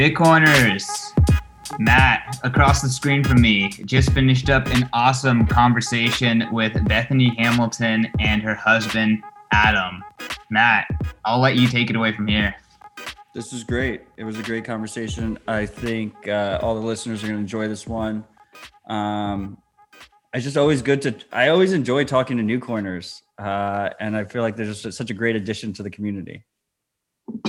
[0.00, 1.12] Bitcoiners,
[1.78, 8.10] Matt across the screen from me just finished up an awesome conversation with Bethany Hamilton
[8.18, 10.02] and her husband, Adam.
[10.48, 10.86] Matt,
[11.26, 12.54] I'll let you take it away from here.
[13.34, 14.00] This was great.
[14.16, 15.38] It was a great conversation.
[15.46, 18.24] I think uh, all the listeners are going to enjoy this one.
[18.88, 19.58] Um,
[20.32, 21.14] it's just always good to.
[21.30, 23.22] I always enjoy talking to new coiners.
[23.38, 26.44] uh, and I feel like they're just such a great addition to the community.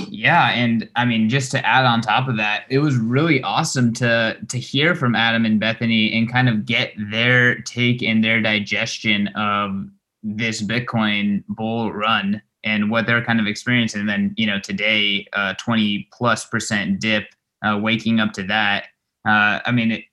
[0.08, 3.92] Yeah, and I mean, just to add on top of that, it was really awesome
[3.94, 8.40] to to hear from Adam and Bethany and kind of get their take and their
[8.40, 9.88] digestion of
[10.22, 14.00] this Bitcoin bull run and what they're kind of experiencing.
[14.00, 17.24] And then, you know, today, uh, 20 plus percent dip,
[17.64, 18.86] uh, waking up to that.
[19.26, 20.04] Uh, I mean, it,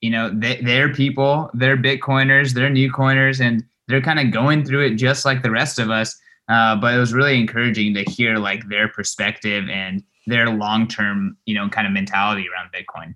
[0.00, 4.64] you know, they, they're people, they're Bitcoiners, they're new coiners, and they're kind of going
[4.64, 6.18] through it just like the rest of us.
[6.50, 11.54] Uh, but it was really encouraging to hear like their perspective and their long-term, you
[11.54, 13.14] know, kind of mentality around Bitcoin.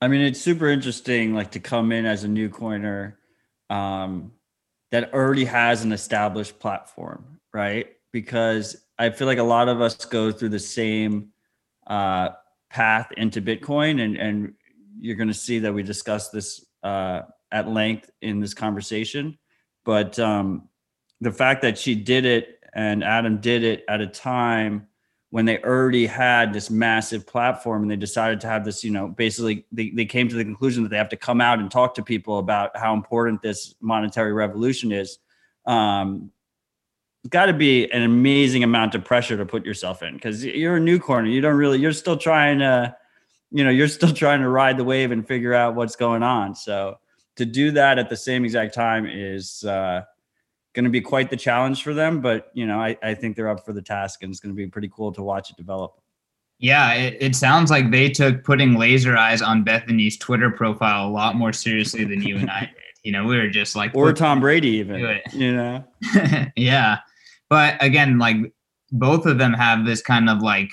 [0.00, 3.18] I mean, it's super interesting, like to come in as a new coiner
[3.68, 4.32] um,
[4.92, 7.88] that already has an established platform, right?
[8.12, 11.30] Because I feel like a lot of us go through the same
[11.88, 12.30] uh,
[12.70, 14.54] path into Bitcoin, and and
[15.00, 19.36] you're going to see that we discuss this uh, at length in this conversation.
[19.84, 20.68] But um,
[21.22, 24.88] the fact that she did it and Adam did it at a time
[25.30, 29.06] when they already had this massive platform and they decided to have this, you know,
[29.06, 31.94] basically they, they came to the conclusion that they have to come out and talk
[31.94, 35.18] to people about how important this monetary revolution is.
[35.64, 36.32] Um,
[37.28, 40.80] got to be an amazing amount of pressure to put yourself in because you're a
[40.80, 41.28] new coiner.
[41.28, 42.96] You don't really, you're still trying to,
[43.52, 46.56] you know, you're still trying to ride the wave and figure out what's going on.
[46.56, 46.98] So
[47.36, 50.02] to do that at the same exact time is uh,
[50.74, 52.20] going to be quite the challenge for them.
[52.20, 54.56] But you know, I, I think they're up for the task, and it's going to
[54.56, 55.94] be pretty cool to watch it develop.
[56.58, 61.10] Yeah, it, it sounds like they took putting laser eyes on Bethany's Twitter profile a
[61.10, 62.70] lot more seriously than you and I did.
[63.02, 65.20] You know, we were just like, or Tom Brady, even.
[65.32, 65.84] You know.
[66.56, 66.98] yeah,
[67.50, 68.36] but again, like
[68.92, 70.70] both of them have this kind of like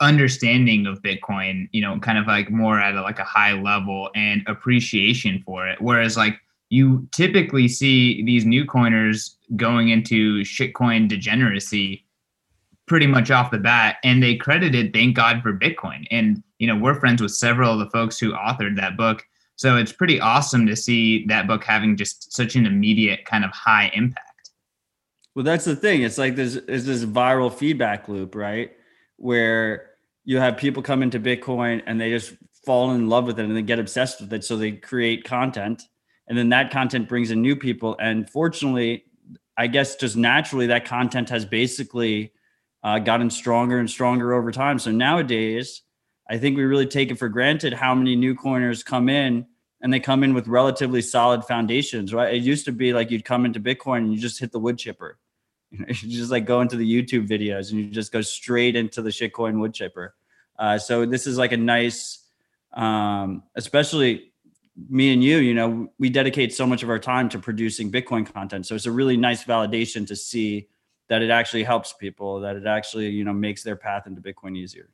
[0.00, 4.10] understanding of bitcoin you know kind of like more at a, like a high level
[4.14, 6.38] and appreciation for it whereas like
[6.68, 12.04] you typically see these new coiners going into shitcoin degeneracy
[12.86, 16.06] pretty much off the bat and they credited thank god for bitcoin.
[16.10, 19.24] And you know we're friends with several of the folks who authored that book
[19.56, 23.50] so it's pretty awesome to see that book having just such an immediate kind of
[23.52, 24.50] high impact.
[25.34, 26.02] Well that's the thing.
[26.02, 28.72] It's like there's, there's this viral feedback loop right?
[29.16, 29.90] Where
[30.24, 32.34] you have people come into bitcoin and they just
[32.64, 35.84] fall in love with it and they get obsessed with it so they create content
[36.28, 37.96] and then that content brings in new people.
[37.98, 39.04] And fortunately
[39.58, 42.32] i guess just naturally that content has basically
[42.82, 44.78] uh, gotten stronger and stronger over time.
[44.78, 45.82] So nowadays
[46.28, 49.46] i think we really take it for granted how many new coiners come in
[49.80, 52.34] and they come in with relatively solid foundations right?
[52.34, 54.78] It used to be like you'd come into bitcoin and you just hit the wood
[54.78, 55.18] chipper.
[55.70, 59.10] You, just like go into the youtube videos and you just go straight into the
[59.10, 60.14] shitcoin wood chipper.
[60.58, 62.26] Uh, so this is like a nice
[62.72, 64.32] um, especially
[64.88, 68.30] me and you, you know, we dedicate so much of our time to producing Bitcoin
[68.30, 68.66] content.
[68.66, 70.68] So it's a really nice validation to see
[71.08, 74.56] that it actually helps people, that it actually, you know, makes their path into Bitcoin
[74.56, 74.90] easier.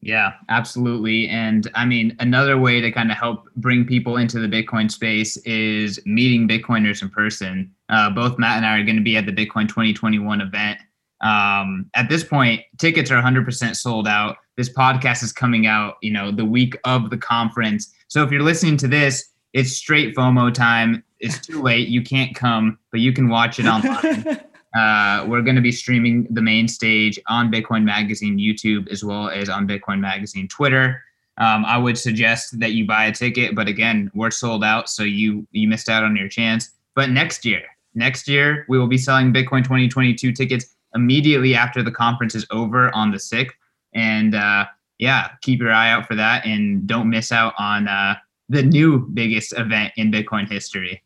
[0.00, 1.28] Yeah, absolutely.
[1.28, 5.38] And I mean, another way to kind of help bring people into the Bitcoin space
[5.38, 7.72] is meeting Bitcoiners in person.
[7.88, 10.78] Uh, both Matt and I are going to be at the Bitcoin 2021 event.
[11.22, 14.36] Um, at this point, tickets are 100% sold out.
[14.58, 17.93] This podcast is coming out, you know, the week of the conference.
[18.08, 21.02] So if you're listening to this, it's straight FOMO time.
[21.20, 21.88] It's too late.
[21.88, 24.40] You can't come, but you can watch it online.
[24.76, 29.28] uh, we're going to be streaming the main stage on Bitcoin Magazine YouTube as well
[29.28, 31.02] as on Bitcoin Magazine Twitter.
[31.38, 35.02] Um, I would suggest that you buy a ticket, but again, we're sold out, so
[35.02, 36.70] you you missed out on your chance.
[36.94, 37.62] But next year,
[37.94, 42.94] next year we will be selling Bitcoin 2022 tickets immediately after the conference is over
[42.94, 43.56] on the sixth,
[43.94, 44.66] and uh,
[45.04, 48.14] yeah, keep your eye out for that and don't miss out on uh,
[48.48, 51.02] the new biggest event in Bitcoin history.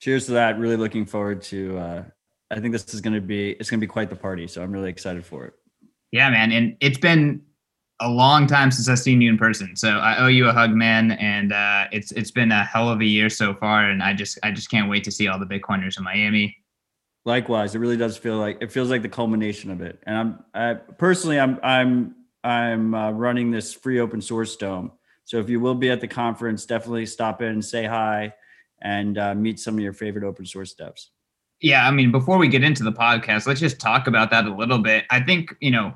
[0.00, 0.60] Cheers to that.
[0.60, 2.04] Really looking forward to uh,
[2.52, 4.62] I think this is going to be it's going to be quite the party, so
[4.62, 5.54] I'm really excited for it.
[6.12, 7.42] Yeah, man, and it's been
[8.00, 9.74] a long time since I've seen you in person.
[9.74, 13.00] So I owe you a hug, man, and uh, it's it's been a hell of
[13.00, 15.46] a year so far and I just I just can't wait to see all the
[15.46, 16.56] Bitcoiners in Miami.
[17.26, 20.00] Likewise, it really does feel like it feels like the culmination of it.
[20.04, 24.92] And I'm I personally I'm I'm I'm uh, running this free open source dome.
[25.24, 28.32] So if you will be at the conference, definitely stop in, say hi,
[28.82, 31.06] and uh, meet some of your favorite open source devs.
[31.60, 34.54] Yeah, I mean, before we get into the podcast, let's just talk about that a
[34.54, 35.04] little bit.
[35.10, 35.94] I think you know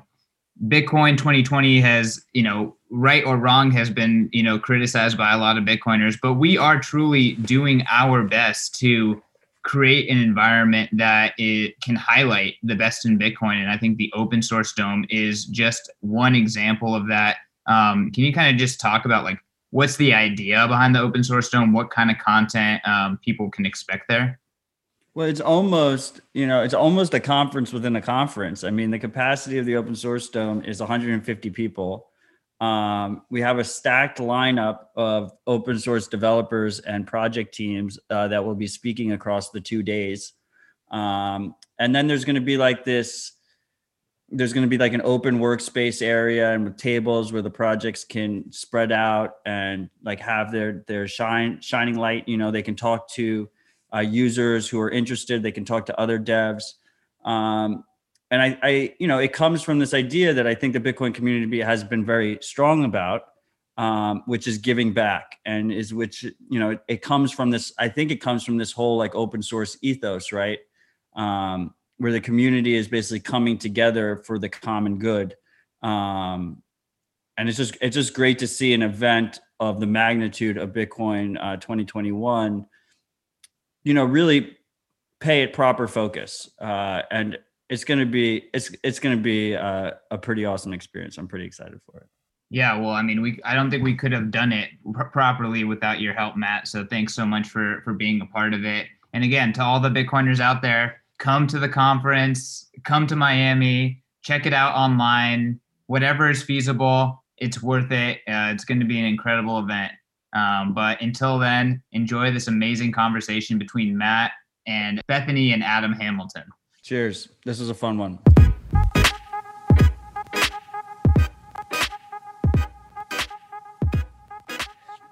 [0.63, 5.37] Bitcoin 2020 has, you know, right or wrong has been, you know, criticized by a
[5.37, 9.21] lot of Bitcoiners, but we are truly doing our best to
[9.65, 13.55] create an environment that it can highlight the best in Bitcoin.
[13.55, 17.37] And I think the open source dome is just one example of that.
[17.65, 19.39] Um, can you kind of just talk about like
[19.71, 21.73] what's the idea behind the open source dome?
[21.73, 24.39] What kind of content um, people can expect there?
[25.15, 28.63] Well, it's almost, you know, it's almost a conference within a conference.
[28.63, 32.07] I mean, the capacity of the open source dome is 150 people.
[32.61, 38.45] Um, we have a stacked lineup of open source developers and project teams uh, that
[38.45, 40.33] will be speaking across the two days.
[40.91, 43.33] Um, and then there's going to be like this,
[44.29, 48.05] there's going to be like an open workspace area and with tables where the projects
[48.05, 52.27] can spread out and like have their their shine shining light.
[52.27, 53.49] You know, they can talk to
[53.93, 55.43] uh, users who are interested.
[55.43, 56.63] They can talk to other devs.
[57.23, 57.83] Um,
[58.31, 61.13] and I, I, you know, it comes from this idea that I think the Bitcoin
[61.13, 63.23] community has been very strong about,
[63.77, 67.73] um, which is giving back, and is which you know it, comes from this.
[67.77, 70.59] I think it comes from this whole like open source ethos, right?
[71.15, 75.35] Um, where the community is basically coming together for the common good.
[75.81, 76.61] Um,
[77.37, 81.37] and it's just it's just great to see an event of the magnitude of Bitcoin
[81.41, 82.65] uh, 2021
[83.85, 84.57] you know, really
[85.21, 86.49] pay it proper focus.
[86.59, 87.37] Uh, and
[87.69, 91.17] it's going to be, it's, it's to be uh, a pretty awesome experience.
[91.17, 92.07] I'm pretty excited for it.
[92.49, 95.63] Yeah, well, I mean, we I don't think we could have done it pr- properly
[95.63, 96.67] without your help, Matt.
[96.67, 98.87] So thanks so much for for being a part of it.
[99.13, 104.03] And again, to all the Bitcoiners out there, come to the conference, come to Miami,
[104.21, 105.59] check it out online.
[105.87, 108.17] Whatever is feasible, it's worth it.
[108.27, 109.91] Uh, it's going to be an incredible event.
[110.33, 114.31] Um, but until then, enjoy this amazing conversation between Matt
[114.67, 116.43] and Bethany and Adam Hamilton.
[116.85, 117.29] Cheers.
[117.43, 118.19] This was a fun one.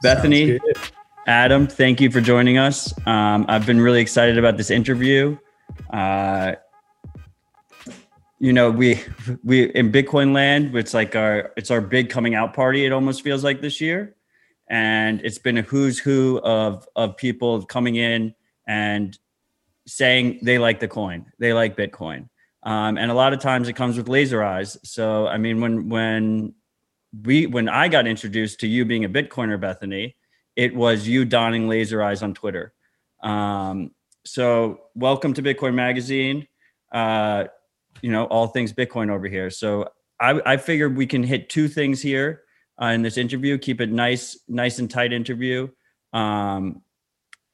[0.03, 0.59] Bethany,
[1.25, 2.93] Adam, thank you for joining us.
[3.07, 5.35] Um, I've been really excited about this interview.
[5.91, 6.53] Uh,
[8.37, 9.01] you know, we
[9.43, 12.85] we in Bitcoin land, it's like our it's our big coming out party.
[12.85, 14.15] It almost feels like this year
[14.67, 18.35] and it's been a who's who of of people coming in
[18.67, 19.17] and
[19.87, 22.29] saying they like the coin, they like Bitcoin,
[22.63, 24.77] um, and a lot of times it comes with laser eyes.
[24.83, 26.53] So I mean, when when
[27.23, 30.15] we when I got introduced to you being a Bitcoiner, Bethany,
[30.55, 32.73] it was you donning laser eyes on Twitter.
[33.21, 33.91] Um,
[34.25, 36.47] so welcome to Bitcoin Magazine.
[36.91, 37.45] Uh,
[38.01, 39.49] you know all things Bitcoin over here.
[39.49, 39.89] So
[40.19, 42.43] I, I figured we can hit two things here
[42.81, 43.57] uh, in this interview.
[43.57, 45.67] Keep it nice, nice and tight interview.
[46.13, 46.81] Um,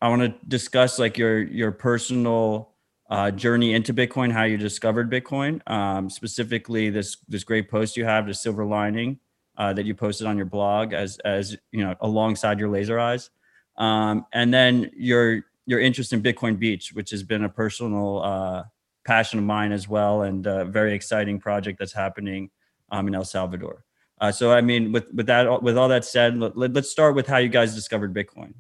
[0.02, 2.72] I want to discuss like your your personal
[3.10, 8.06] uh, journey into Bitcoin, how you discovered Bitcoin, um, specifically this this great post you
[8.06, 9.20] have, the silver lining
[9.58, 13.30] uh, that you posted on your blog, as as you know, alongside your laser eyes,
[13.78, 18.64] um, and then your your interest in Bitcoin Beach, which has been a personal uh,
[19.06, 22.50] passion of mine as well, and a very exciting project that's happening
[22.90, 23.84] um, in El Salvador.
[24.22, 27.16] Uh, so, I mean, with with that, with all that said, let, let, let's start
[27.16, 28.54] with how you guys discovered Bitcoin.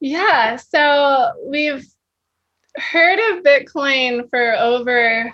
[0.00, 1.84] Yeah, so we've
[2.76, 5.32] heard of Bitcoin for over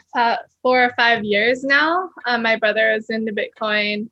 [0.62, 2.11] four or five years now.
[2.26, 4.09] Um, my brother was into Bitcoin,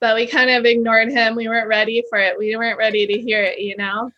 [0.00, 1.36] but we kind of ignored him.
[1.36, 2.36] We weren't ready for it.
[2.36, 4.10] We weren't ready to hear it, you know?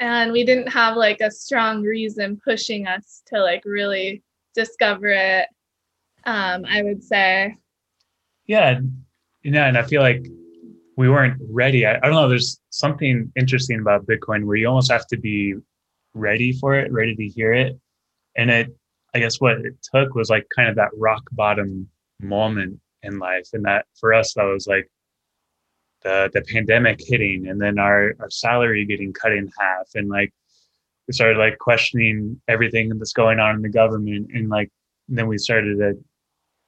[0.00, 4.22] And we didn't have like a strong reason pushing us to like really
[4.54, 5.48] discover it.
[6.24, 7.56] Um, I would say
[8.46, 8.78] yeah
[9.44, 10.26] know and i feel like
[10.96, 11.86] we weren't ready.
[11.86, 15.54] I, I, don't know there's something interesting about bitcoin where you almost have to be
[16.14, 17.78] ready for it ready to hear it.
[18.36, 18.68] And it
[19.14, 21.88] i guess what it took was like kind of that rock bottom
[22.20, 23.48] moment in life.
[23.52, 24.88] And that for us that was like
[26.02, 29.88] the the pandemic hitting and then our our salary getting cut in half.
[29.94, 30.32] And like
[31.06, 34.30] we started like questioning everything that's going on in the government.
[34.32, 34.70] And like
[35.08, 35.94] then we started to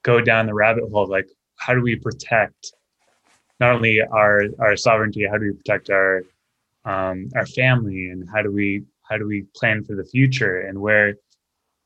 [0.03, 2.71] go down the rabbit hole of like how do we protect
[3.59, 6.23] not only our our sovereignty, how do we protect our
[6.85, 10.79] um, our family, and how do we how do we plan for the future, and
[10.79, 11.15] where,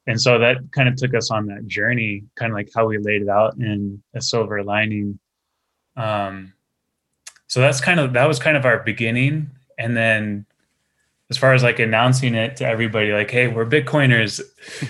[0.07, 2.97] and so that kind of took us on that journey, kind of like how we
[2.97, 5.19] laid it out in a silver lining.
[5.95, 6.53] Um,
[7.47, 10.45] so that's kind of that was kind of our beginning, and then
[11.29, 14.41] as far as like announcing it to everybody, like, hey, we're Bitcoiners,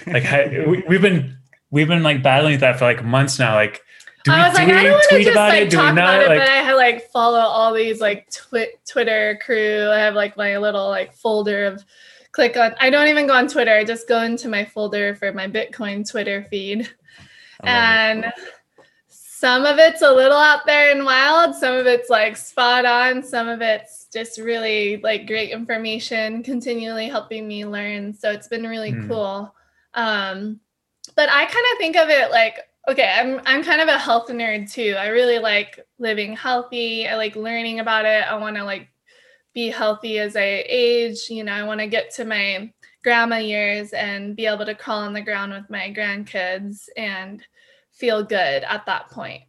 [0.07, 1.37] like we, we've been
[1.69, 3.81] we've been like battling that for like months now, like
[4.27, 6.57] I was like, I don't want to just like talk about it, like, but I
[6.57, 9.89] have like follow all these like twi- Twitter crew.
[9.89, 11.83] I have like my little like folder of
[12.31, 12.75] click on.
[12.79, 13.71] I don't even go on Twitter.
[13.75, 16.89] I just go into my folder for my Bitcoin Twitter feed,
[17.63, 18.31] and
[19.07, 23.23] some of it's a little out there and wild, some of it's like spot on,
[23.23, 28.13] some of it's just really like great information, continually helping me learn.
[28.13, 29.07] So it's been really Mm.
[29.07, 29.55] cool.
[29.95, 30.59] Um,
[31.15, 34.29] but I kind of think of it like, okay, I'm I'm kind of a health
[34.29, 34.95] nerd too.
[34.97, 37.07] I really like living healthy.
[37.07, 38.23] I like learning about it.
[38.27, 38.89] I want to like
[39.53, 41.29] be healthy as I age.
[41.29, 42.71] You know, I want to get to my
[43.03, 47.43] grandma years and be able to crawl on the ground with my grandkids and
[47.91, 49.43] feel good at that point.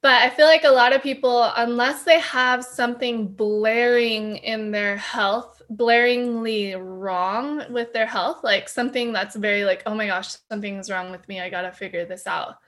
[0.00, 4.96] But I feel like a lot of people, unless they have something blaring in their
[4.96, 10.88] health, blaringly wrong with their health, like something that's very like, oh my gosh, something's
[10.88, 11.40] wrong with me.
[11.40, 12.58] I got to figure this out.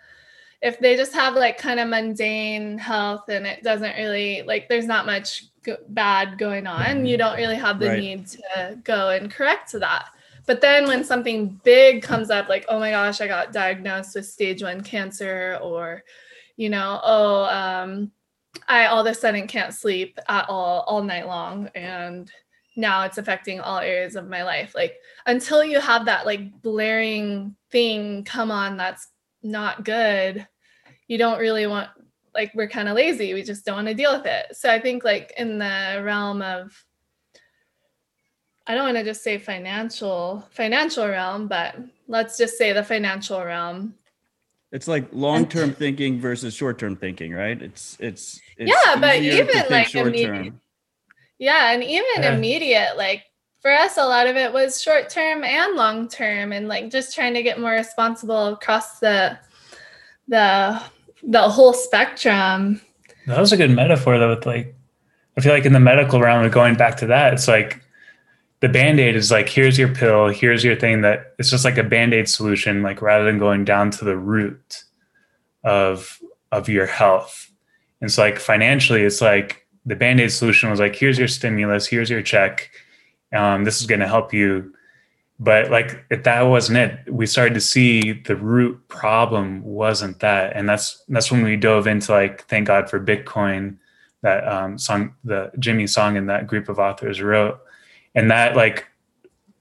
[0.62, 4.86] If they just have like kind of mundane health and it doesn't really, like, there's
[4.86, 7.98] not much go- bad going on, you don't really have the Right.
[7.98, 10.10] need to go and correct that.
[10.46, 14.26] But then when something big comes up, like, oh my gosh, I got diagnosed with
[14.26, 16.02] stage one cancer, or,
[16.56, 18.10] you know, oh, um,
[18.68, 22.30] I all of a sudden can't sleep at all all night long, and
[22.76, 24.74] now it's affecting all areas of my life.
[24.74, 29.08] Like until you have that like blaring thing come on that's
[29.42, 30.46] not good,
[31.08, 31.88] you don't really want
[32.34, 33.34] like we're kind of lazy.
[33.34, 34.56] We just don't want to deal with it.
[34.56, 36.72] So I think like in the realm of
[38.66, 41.74] I don't want to just say financial financial realm, but
[42.06, 43.94] let's just say the financial realm.
[44.72, 47.60] It's like long-term thinking versus short-term thinking, right?
[47.60, 50.52] It's it's, it's Yeah, but even, like, immediate-
[51.38, 52.34] Yeah, and even Yeah.
[52.34, 53.24] immediate, like
[53.60, 57.14] for us, a lot of it was short term and long term, and like just
[57.14, 59.38] trying to get more responsible across the
[60.28, 60.80] the
[61.22, 62.80] the whole spectrum.
[63.26, 64.30] That was a good metaphor though.
[64.34, 64.74] With like,
[65.36, 67.82] I feel like in the medical realm, and going back to that, it's like
[68.60, 71.78] the band aid is like, here's your pill, here's your thing that it's just like
[71.78, 74.84] a band aid solution, like rather than going down to the root
[75.64, 76.18] of
[76.50, 77.50] of your health.
[78.00, 81.86] And so like financially, it's like the band aid solution was like, here's your stimulus,
[81.86, 82.70] here's your check.
[83.32, 84.74] Um, this is going to help you.
[85.38, 90.54] But like if that wasn't it, we started to see the root problem wasn't that,
[90.54, 93.78] and that's that's when we dove into like thank God for Bitcoin,
[94.20, 97.58] that um, song, the Jimmy Song, and that group of authors wrote,
[98.14, 98.86] and that like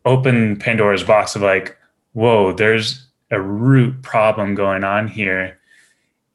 [0.04, 1.78] opened Pandora's box of like,
[2.12, 5.60] whoa, there's a root problem going on here,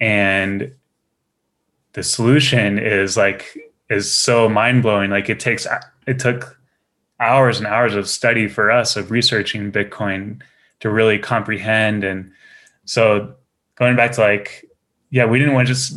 [0.00, 0.74] and
[1.92, 3.58] the solution is like
[3.90, 5.10] is so mind blowing.
[5.10, 5.66] Like it takes
[6.06, 6.58] it took
[7.20, 10.40] hours and hours of study for us of researching Bitcoin
[10.80, 12.04] to really comprehend.
[12.04, 12.32] And
[12.84, 13.34] so
[13.76, 14.64] going back to like,
[15.10, 15.96] yeah, we didn't want to just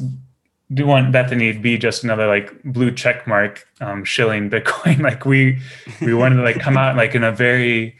[0.74, 5.00] do want Bethany to be just another like blue check mark um, shilling Bitcoin.
[5.02, 5.60] like we
[6.02, 7.96] we wanted to like come out like in a very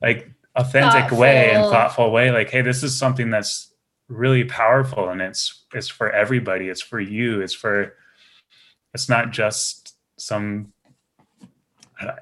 [0.00, 1.70] like authentic way and Thoughtful.
[1.72, 2.30] thoughtful way.
[2.30, 3.72] Like, hey, this is something that's
[4.08, 6.68] really powerful and it's it's for everybody.
[6.68, 7.40] It's for you.
[7.40, 7.94] It's for
[8.94, 10.72] it's not just some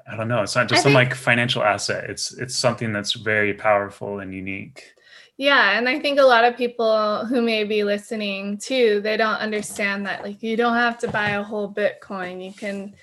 [0.07, 0.43] I don't know.
[0.43, 2.09] It's not just I some like financial asset.
[2.09, 4.93] It's it's something that's very powerful and unique.
[5.37, 9.37] Yeah, and I think a lot of people who may be listening too, they don't
[9.37, 12.45] understand that like you don't have to buy a whole Bitcoin.
[12.45, 12.93] You can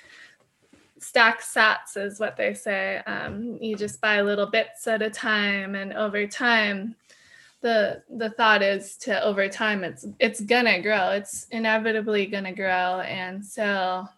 [1.00, 2.98] stack sats is what they say.
[3.06, 6.96] Um, you just buy little bits at a time and over time
[7.60, 11.10] the the thought is to over time it's it's gonna grow.
[11.10, 13.00] It's inevitably gonna grow.
[13.00, 14.08] And so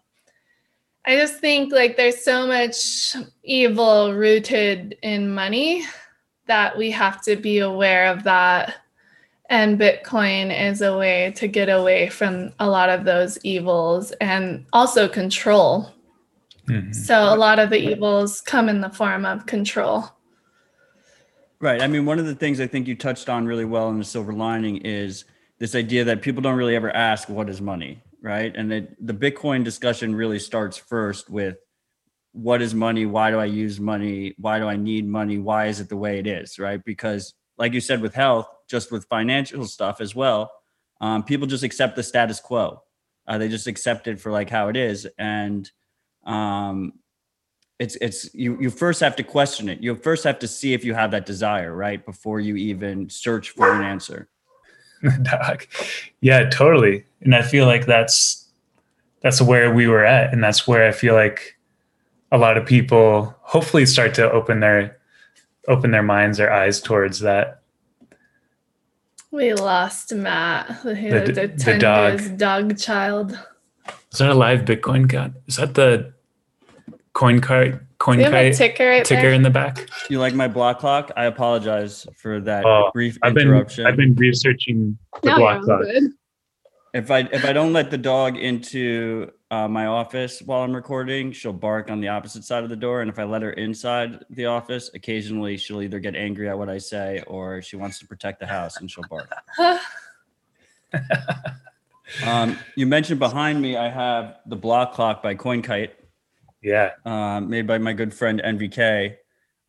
[1.05, 5.83] I just think like there's so much evil rooted in money
[6.47, 8.75] that we have to be aware of that.
[9.49, 14.65] And Bitcoin is a way to get away from a lot of those evils and
[14.71, 15.91] also control.
[16.67, 16.93] Mhm.
[16.95, 20.05] So a lot of the evils come in the form of control.
[21.59, 21.81] Right.
[21.81, 24.05] I mean, one of the things I think you touched on really well in the
[24.05, 25.25] silver lining is
[25.59, 28.55] this idea that people don't really ever ask what is money, right?
[28.55, 31.57] And it, the Bitcoin discussion really starts first with
[32.33, 33.05] what is money?
[33.05, 34.35] Why do I use money?
[34.37, 35.37] Why do I need money?
[35.37, 36.83] Why is it the way it is, right?
[36.83, 40.51] Because, like you said, with health, just with financial stuff as well,
[41.01, 42.81] um, people just accept the status quo.
[43.27, 45.69] Uh, they just accept it for like how it is, and
[46.25, 46.93] um,
[47.81, 50.85] it's it's you you first have to question it you first have to see if
[50.85, 54.29] you have that desire right before you even search for an answer
[55.23, 55.67] Doc.
[56.21, 57.05] Yeah, totally.
[57.21, 58.47] And I feel like that's
[59.21, 61.57] that's where we were at, and that's where I feel like
[62.31, 64.97] a lot of people hopefully start to open their
[65.67, 67.61] open their minds, their eyes towards that.
[69.31, 70.81] We lost Matt.
[70.83, 71.25] He The- had
[71.59, 72.37] to the dog.
[72.37, 73.37] dog child.
[74.11, 75.35] Is that a live Bitcoin count?
[75.47, 76.13] Is that the
[77.13, 79.33] coin cart coin Do you have a kite ticker right ticker there?
[79.33, 79.87] in the back?
[80.09, 83.95] you like my block clock i apologize for that Oh, brief I've been interruption I've
[83.97, 85.81] been researching the No, block you're clock.
[85.83, 86.03] good.
[86.93, 91.31] if I if I don't let the dog into uh, my office while I'm recording,
[91.33, 93.01] she'll bark on the opposite side of the door.
[93.01, 96.69] And if I let her inside the office, occasionally she'll either get angry at what
[96.69, 99.29] I say or she wants to protect the house and she'll bark.
[102.25, 105.91] Um, you mentioned behind me, I have the block clock by CoinKite,
[106.61, 106.91] Yeah.
[107.05, 109.15] um, made by my good friend NVK.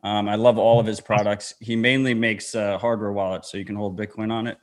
[0.03, 1.53] Um, I love all of his products.
[1.61, 4.57] He mainly makes uh, hardware wallets, so you can hold Bitcoin on it.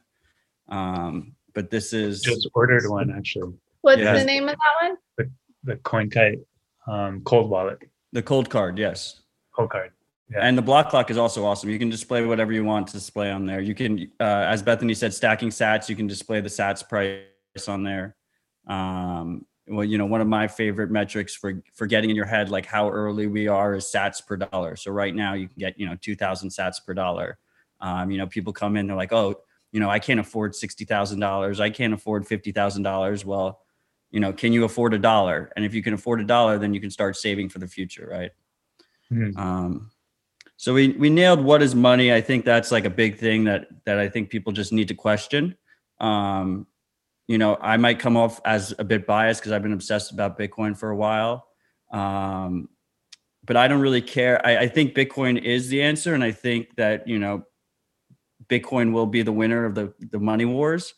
[0.69, 3.55] Um, but this is Just ordered one actually.
[3.81, 4.13] What's Yeah.
[4.19, 5.31] the name of that one?
[5.65, 6.41] The CoinKite
[6.87, 7.79] um, cold wallet,
[8.13, 9.21] the Coldcard, yes.
[9.57, 9.91] Coldcard.
[10.31, 10.39] Yeah.
[10.43, 11.69] And the block clock is also awesome.
[11.71, 13.61] You can display whatever you want to display on there.
[13.61, 15.89] You can, uh, as Bethany said, stacking sats.
[15.89, 18.17] You can display the sats price on there.
[18.67, 22.51] Um, well, you know, one of my favorite metrics for for getting in your head
[22.51, 24.75] like how early we are is sats per dollar.
[24.75, 27.39] So right now you can get you know two thousand sats per dollar.
[27.81, 29.37] Um, you know, people come in, they're like, oh,
[29.73, 31.61] you know, I can't afford sixty thousand dollars.
[31.61, 33.25] I can't afford fifty thousand dollars.
[33.25, 33.61] Well,
[34.11, 35.53] you know, can you afford a dollar?
[35.55, 38.09] And if you can afford a dollar, then you can start saving for the future,
[38.11, 38.33] right?
[39.13, 39.39] Mhm.
[39.39, 39.91] Um,
[40.57, 42.13] so we we nailed what is money.
[42.13, 44.95] I think that's like a big thing that that I think people just need to
[44.95, 45.57] question.
[46.01, 46.67] Um,
[47.31, 50.37] you know, I might come off as a bit biased because I've been obsessed about
[50.37, 51.47] Bitcoin for a while.
[51.93, 52.69] Um,
[53.45, 54.45] but I don't really care.
[54.45, 57.45] I, I think Bitcoin is the answer, and I think that you know,
[58.49, 60.93] Bitcoin will be the winner of the the money wars.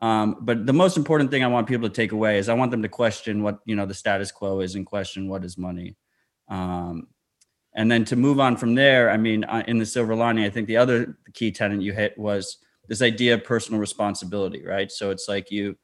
[0.00, 2.70] Um, but the most important thing I want people to take away is I want
[2.70, 5.96] them to question what you know the status quo is and question what is money.
[6.48, 7.08] Um,
[7.74, 10.50] and then to move on from there, I mean, uh, in the silver lining, I
[10.50, 12.56] think the other key tenant you hit was
[12.88, 14.90] this idea of personal responsibility, right?
[14.90, 15.76] So it's like you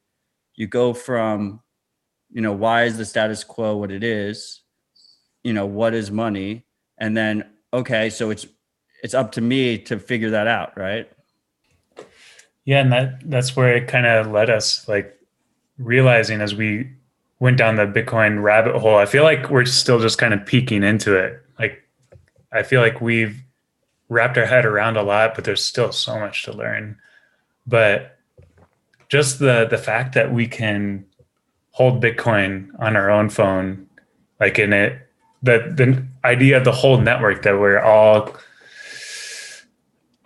[0.55, 1.61] you go from,
[2.31, 4.63] you know, why is the status quo what it is?
[5.43, 6.67] You know, what is money?
[6.99, 8.47] And then okay, so it's
[9.03, 11.11] it's up to me to figure that out, right?
[12.65, 15.17] Yeah, and that that's where it kind of led us, like
[15.79, 16.91] realizing as we
[17.39, 18.97] went down the Bitcoin rabbit hole.
[18.97, 21.43] I feel like we're still just kind of peeking into it.
[21.59, 21.83] Like,
[22.53, 23.43] I feel like we've
[24.11, 26.99] wrapped our head around a lot, but there's still so much to learn.
[27.67, 28.19] But
[29.09, 31.07] just the the fact that we can
[31.71, 33.89] hold Bitcoin on our own phone,
[34.39, 35.09] like in it,
[35.43, 38.37] the the idea of the whole network that we're all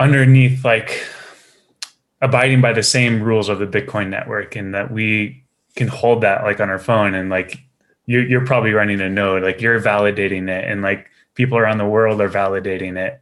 [0.00, 1.06] underneath like
[2.20, 5.44] abiding by the same rules of the Bitcoin network and that we
[5.76, 7.58] can hold that like on our phone and like
[8.06, 11.86] you're, you're probably running a node, like you're validating it and like people around the
[11.86, 13.20] world are validating it.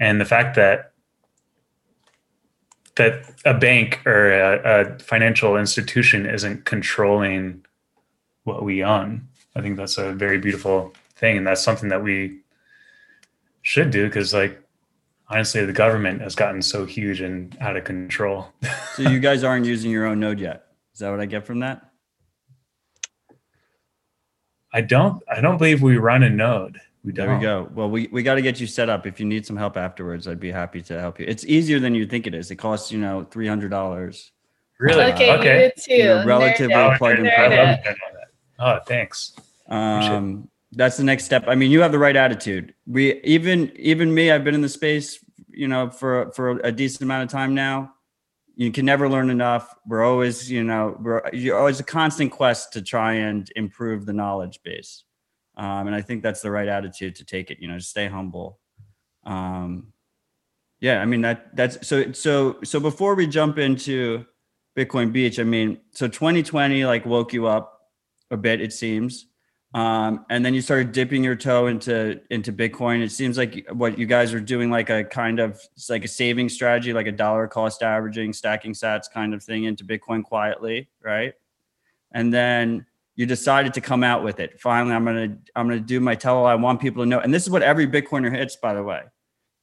[0.00, 0.92] And the fact that
[2.96, 7.64] that a bank or a, a financial institution isn't controlling
[8.44, 11.36] what we own, I think that's a very beautiful thing.
[11.36, 12.40] And that's something that we
[13.62, 14.60] should do because like
[15.28, 18.48] honestly the government has gotten so huge and out of control
[18.94, 20.64] So you guys aren't using your own node yet.
[20.94, 21.90] Is that what I get from that?
[24.72, 27.68] i don't i don't believe we run a node we don't There we go.
[27.74, 29.06] Well, we, we got to get you set up.
[29.06, 31.24] If you need some help afterwards, I'd be happy to help you.
[31.28, 32.50] It's easier than you think it is.
[32.50, 34.32] It costs, you know, three hundred dollars.
[34.78, 35.94] really Okay, okay you too.
[35.94, 36.74] You know, relatively.
[36.74, 37.58] Oh, plug and There play.
[37.58, 37.84] love is.
[37.84, 38.28] that on that.
[38.58, 39.32] oh thanks
[39.68, 41.44] Um, that's the next step.
[41.48, 42.74] I mean, you have the right attitude.
[42.86, 47.02] We even even me, I've been in the space, you know, for for a decent
[47.02, 47.94] amount of time now.
[48.56, 49.74] You can never learn enough.
[49.86, 54.12] We're always, you know, we're you're always a constant quest to try and improve the
[54.12, 55.04] knowledge base.
[55.60, 57.58] Um, and I think that's the right attitude to take it.
[57.60, 58.58] You know, just stay humble.
[59.24, 59.92] Um,
[60.80, 62.80] yeah, I mean that that's so so so.
[62.80, 64.24] Before we jump into
[64.76, 67.82] Bitcoin Beach, I mean, so 2020 like woke you up
[68.30, 69.26] a bit, it seems
[69.72, 73.98] um, and then you started dipping your toe into into bitcoin it seems like what
[73.98, 77.46] you guys are doing like a kind of like a saving strategy like a dollar
[77.46, 81.34] cost averaging stacking sats kind of thing into bitcoin quietly right
[82.12, 82.84] and then
[83.16, 84.58] you decided to come out with it.
[84.60, 87.20] Finally i'm gonna i'm gonna do my tell all i want people to know.
[87.20, 89.02] And this is what every bitcoiner hits by the way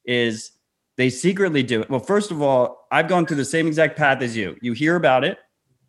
[0.04, 0.52] is
[0.96, 1.90] they secretly do it.
[1.90, 4.56] Well first of all i've gone through the same exact path as you.
[4.60, 5.38] You hear about it.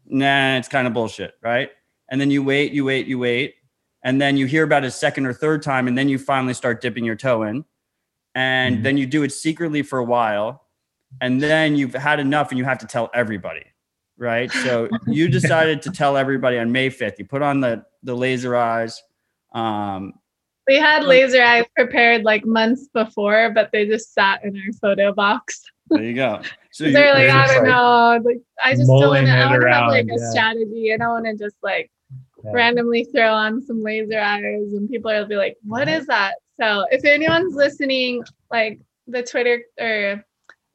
[0.05, 1.69] Nah it's kind of bullshit right?
[2.09, 3.55] And then you wait you wait you wait.
[4.03, 6.53] And then you hear about it a second or third time and then you finally
[6.53, 7.65] start dipping your toe in.
[8.35, 8.83] And Mhm.
[8.83, 10.65] then you do it secretly for a while.
[11.21, 13.65] And then you've had enough and you have to tell everybody
[14.19, 18.13] right so you decided to tell everybody on may 5th you put on the the
[18.13, 19.01] laser eyes
[19.53, 20.13] um
[20.67, 25.12] We had laser eyes prepared like months before, but they just sat in our photo
[25.13, 25.63] box.
[25.89, 28.29] there you go so you, They're like, I just, don't like, know.
[28.29, 29.32] Like, I just don't mulling want to.
[29.34, 30.29] I it want to have like a yeah.
[30.29, 30.93] strategy.
[30.93, 31.89] I don't want to just like
[32.43, 32.51] Yeah.
[32.53, 36.86] randomly throw on some laser eyes, and people will be like, "What is that?" So
[36.91, 40.23] if anyone's listening, like the Twitter or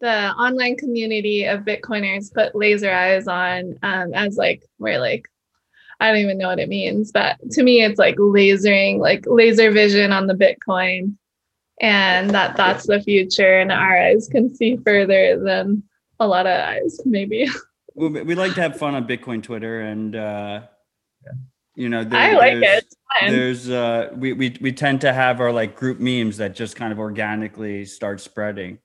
[0.04, 5.26] the online community of Bitcoiners put laser eyes on um, as like we're like
[5.98, 9.70] I don't even know what it means, but to me it's like lasering, like laser
[9.70, 11.14] vision on the Bitcoin,
[11.80, 15.82] and that that's the future, and our eyes can see further than
[16.20, 17.48] a lot of eyes, maybe.
[17.94, 20.62] we, we like to have fun on Bitcoin Twitter, and uh,
[21.76, 23.30] you know, there, I like there's- it.
[23.30, 26.92] There's uh we, we we tend to have our like group memes that just kind
[26.92, 28.80] of organically start spreading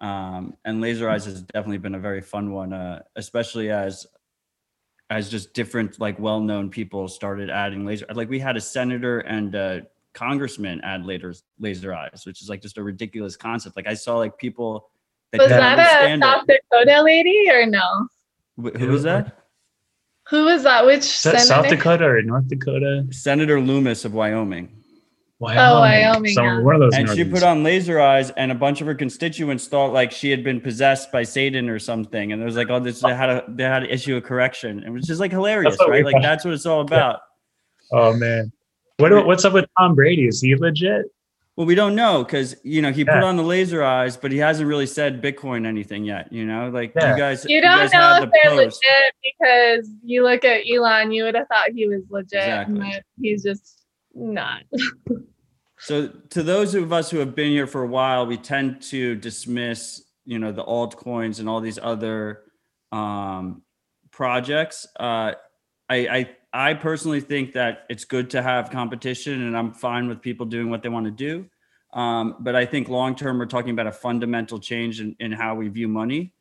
[0.00, 4.06] um and laser eyes has definitely been a very fun one uh especially as
[5.10, 9.54] as just different like well-known people started adding laser like we had a senator and
[9.54, 13.94] a congressman add laser laser eyes which is like just a ridiculous concept like i
[13.94, 14.88] saw like people
[15.32, 16.46] that Was that a South.
[16.46, 18.08] Dakota lady or no?
[18.56, 19.38] Wh- who was that
[20.28, 20.86] Who was that?
[20.86, 21.68] Which Is that South?
[21.68, 23.04] Dakota or North Dakota?
[23.10, 24.68] senator loomis of wyoming
[25.40, 26.60] Wyoming, oh, Some, yeah.
[26.60, 26.94] One of those.
[26.94, 30.30] and she put on laser eyes and a bunch of her constituents thought like she
[30.30, 33.28] had been possessed by satan or something and it was like oh this they had
[33.28, 36.12] a they had to issue a correction and it was just like hilarious right like
[36.14, 36.22] thought.
[36.22, 37.20] that's what it's all about
[37.92, 38.50] Oh man,
[38.98, 40.26] what what's up with Tom Brady?
[40.26, 41.06] Is he legit?
[41.56, 44.38] well we don't know because you know he put on the laser eyes but he
[44.38, 47.12] hasn't really said bitcoin anything yet you know like Yeah.
[47.12, 48.82] you guys You don't guys know if the they're post.
[48.84, 52.78] legit because you look at Elon, you would have thought he was legit, Exactly.
[52.80, 53.83] but he's just
[54.14, 54.62] not.
[55.78, 59.16] So to those of us who have been here for a while, we tend to
[59.16, 62.42] dismiss, you know, the altcoins and all these other
[62.92, 63.62] um,
[64.10, 64.86] projects.
[64.98, 65.32] Uh,
[65.90, 70.22] I, I I personally think that it's good to have competition, and I'm fine with
[70.22, 71.46] people doing what they want to do.
[71.92, 75.56] Um, but I think long term, we're talking about a fundamental change in, in how
[75.56, 76.33] we view money.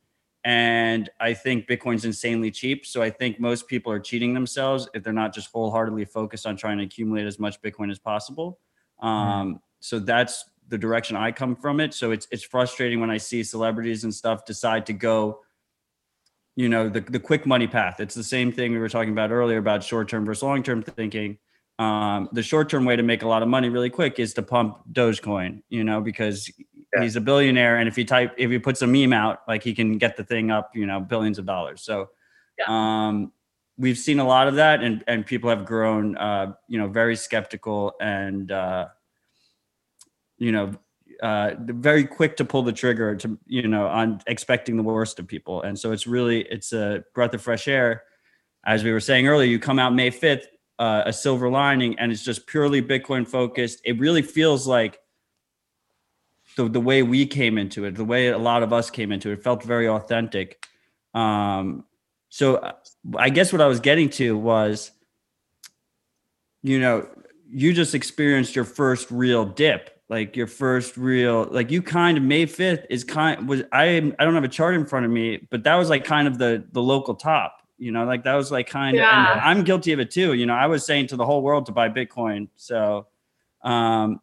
[0.46, 2.86] And I think Bitcoin's insanely cheap.
[2.86, 6.58] So I think most people are cheating themselves if they're not just wholeheartedly focused on
[6.58, 8.60] trying to accumulate as much Bitcoin as possible.
[9.00, 11.94] Um, so that's the direction I come from it.
[11.94, 15.42] So it's it's frustrating when I see celebrities and stuff decide to go,
[16.56, 18.00] you know, the the quick money path.
[18.00, 20.82] It's the same thing we were talking about earlier about short term versus long term
[20.82, 21.38] thinking.
[21.80, 24.44] Um, the short term way to make a lot of money really quick is to
[24.44, 26.52] pump Dogecoin, you know, because
[26.94, 27.02] Yeah.
[27.02, 29.74] he's a billionaire, and if he type if he puts a meme out, like he
[29.74, 31.82] can get the thing up, you know, billions of dollars.
[31.82, 32.10] So.
[32.60, 32.66] Yeah.
[33.08, 33.32] Um,
[33.78, 37.16] we've seen a lot of that and and people have grown uh you know very
[37.16, 38.88] skeptical and uh
[40.38, 40.72] you know
[41.22, 45.28] uh very quick to pull the trigger to you know on expecting the worst of
[45.28, 48.04] people and so it's really it's a breath of fresh air
[48.66, 50.46] as we were saying earlier you come out may 5th
[50.80, 55.00] uh, a silver lining and it's just purely bitcoin focused it really feels like
[56.56, 59.30] the, the way we came into it the way a lot of us came into
[59.30, 60.66] it, it felt very authentic
[61.14, 61.84] um
[62.30, 62.74] so
[63.16, 64.90] I guess what I was getting to was,
[66.64, 67.08] you know,
[67.48, 72.24] you just experienced your first real dip, like your first real, like you kind of
[72.24, 75.48] May 5th is kind was I I don't have a chart in front of me,
[75.52, 78.52] but that was like kind of the the local top, you know, like that was
[78.52, 79.34] like kind of Yeah.
[79.34, 80.34] and I'm guilty of it too.
[80.34, 82.48] You know, I was saying to the whole world to buy Bitcoin.
[82.56, 83.06] So
[83.62, 84.22] um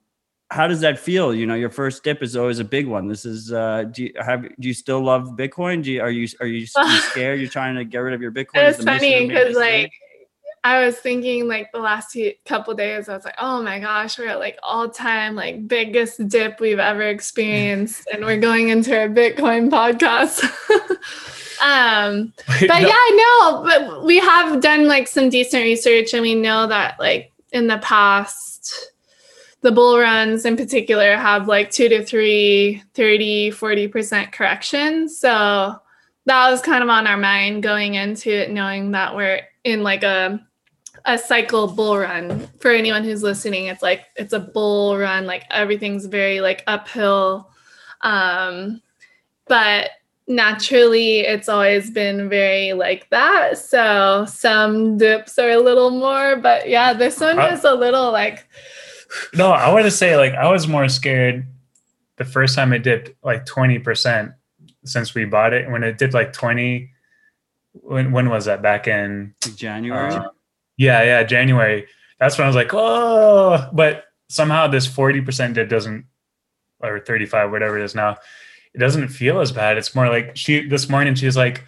[0.50, 1.34] how does that feel?
[1.34, 3.06] You know, your first dip is always a big one.
[3.06, 5.82] This is uh do you have do you still love Bitcoin?
[5.82, 6.66] Do you are you are you, you
[7.10, 8.68] scared you're trying to get rid of your Bitcoin?
[8.68, 9.92] It's funny because like?
[10.62, 14.18] I was thinking like the last few, couple days, I was like, oh my gosh,
[14.18, 18.92] we're at like all time like biggest dip we've ever experienced, and we're going into
[18.92, 20.42] a Bitcoin podcast.
[21.62, 26.20] um, Wait, but no, yeah, no, but we have done like some decent research, and
[26.20, 28.92] we know that like in the past,
[29.62, 35.18] the bull runs in particular have like two to three, 30, 40% corrections.
[35.18, 35.76] So
[36.26, 40.02] that was kind of on our mind going into it, knowing that we're in like
[40.02, 40.40] a
[41.06, 42.46] a cycle bull run.
[42.58, 47.50] For anyone who's listening, it's like it's a bull run, like everything's very like uphill.
[48.02, 48.82] Um,
[49.46, 49.90] but
[50.26, 53.58] naturally it's always been very like that.
[53.58, 58.12] So some dips are a little more, but yeah, this one Uh, was a little
[58.12, 58.46] like
[59.34, 61.46] no, I want to say like I was more scared
[62.16, 64.32] the first time it dipped like twenty percent
[64.84, 65.70] since we bought it.
[65.70, 66.90] When it dipped like twenty,
[67.72, 68.62] when when was that?
[68.62, 70.12] Back in January.
[70.12, 70.28] Uh,
[70.80, 71.86] yeah, yeah, January.
[72.18, 76.06] That's when I was like, oh, but somehow this 40% dip doesn't,
[76.78, 78.16] or 35, whatever it is now,
[78.72, 79.76] it doesn't feel as bad.
[79.76, 81.64] It's more like she, this morning, she's like,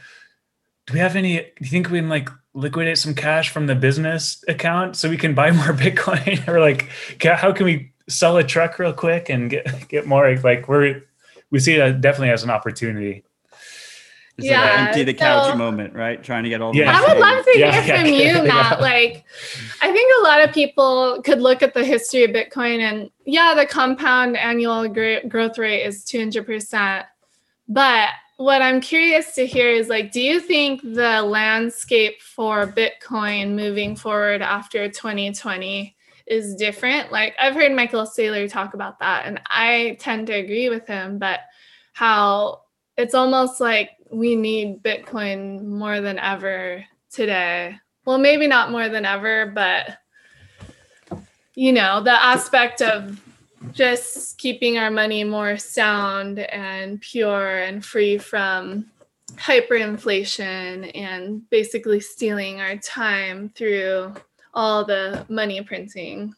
[0.86, 3.74] do we have any, do you think we can like liquidate some cash from the
[3.74, 6.46] business account so we can buy more Bitcoin?
[6.52, 6.88] or like,
[7.22, 10.34] how can we sell a truck real quick and get, get more?
[10.36, 11.02] Like, we're,
[11.50, 13.24] we see it definitely as an opportunity.
[14.38, 16.22] It's like Yeah, an empty the couch so- moment, right?
[16.22, 16.98] Trying to get all the Yeah.
[16.98, 18.42] I would love to hear yeah, from you, yeah.
[18.42, 18.80] Matt.
[18.80, 19.24] Like,
[19.82, 23.54] I think a lot of people could look at the history of Bitcoin and, yeah,
[23.54, 27.04] the compound annual growth rate is 200%.
[27.68, 28.08] but
[28.42, 33.94] what I'm curious to hear is like, do you think the landscape for Bitcoin moving
[33.94, 35.94] forward after 2020
[36.26, 37.12] is different?
[37.12, 41.20] Like, I've heard Michael Saylor talk about that, and I tend to agree with him,
[41.20, 41.38] but
[41.92, 42.62] how
[42.96, 47.76] it's almost like we need Bitcoin more than ever today.
[48.04, 49.98] Well, maybe not more than ever, but
[51.54, 53.20] you know, the aspect of
[53.70, 58.90] just keeping our money more sound and pure and free from
[59.36, 64.12] hyperinflation and basically stealing our time through
[64.54, 66.34] all the money printing.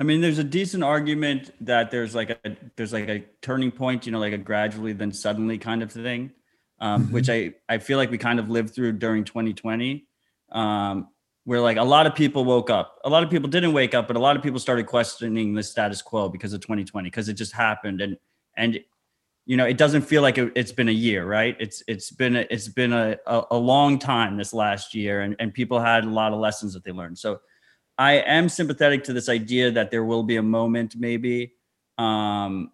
[0.00, 2.38] I mean, there's a decent argument that there's like a
[2.76, 6.32] there's like a turning point, you know, like a gradually then suddenly kind of thing,
[6.80, 7.12] um, mm-hmm.
[7.12, 10.06] which I I feel like we kind of lived through during 2020.
[10.50, 11.08] Um,
[11.44, 12.98] where like a lot of people woke up.
[13.04, 15.62] A lot of people didn't wake up, but a lot of people started questioning the
[15.62, 18.16] status quo because of 2020 because it just happened and
[18.56, 18.80] and
[19.46, 21.56] you know it doesn't feel like it, has been a year, right?
[21.60, 25.36] It's it's been a, it's been a, a, a long time this last year, and
[25.38, 27.18] and people had a lot of lessons that they learned.
[27.18, 27.40] So
[27.98, 31.52] I am sympathetic to this idea that there will be a moment maybe
[31.98, 32.72] um,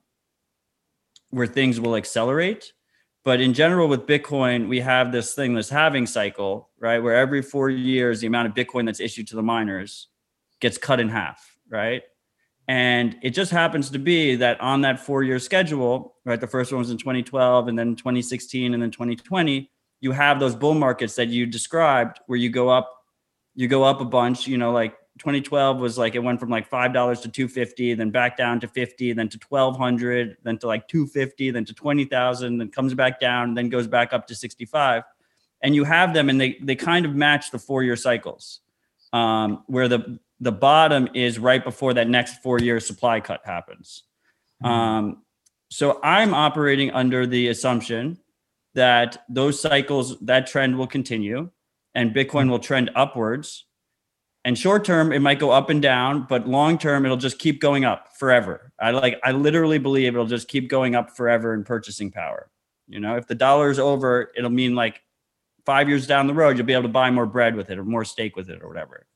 [1.30, 2.72] where things will accelerate
[3.24, 7.42] but in general with bitcoin we have this thing this halving cycle right where every
[7.42, 10.09] four years the amount of bitcoin that's issued to the miners
[10.61, 12.02] gets cut in half right?
[12.68, 16.70] And it just happens to be that on that four year schedule right the first
[16.72, 21.16] one was in 2012 and then 2016 and then 2020 you have those bull markets
[21.16, 22.92] that you described where you go up
[23.54, 26.66] you go up a bunch you know like 2012 was like it went from like
[26.66, 30.88] five dollars to 250 then back down to 50 then to 1200 then to like
[30.88, 35.02] 250 then to 20000 then comes back down then goes back up to 65
[35.62, 38.61] and you have them and they they kind of match the four year cycles
[39.12, 44.04] um, where the the bottom is right before that next four year supply cut happens.
[44.64, 44.72] Mm-hmm.
[44.72, 45.22] um,
[45.70, 48.18] so i'm operating under the assumption
[48.74, 51.50] that those cycles that trend will continue
[51.94, 53.66] and bitcoin will trend upwards
[54.44, 57.61] and short term it might go up and down but long term it'll just keep
[57.61, 58.72] going up forever.
[58.79, 62.50] I like i literally believe it'll just keep going up forever in purchasing power.
[62.88, 65.03] You know if the dollar is over it'll mean like
[65.66, 67.85] five years down the road you'll be able to buy more bread with it or
[67.85, 69.07] more steak with it or whatever.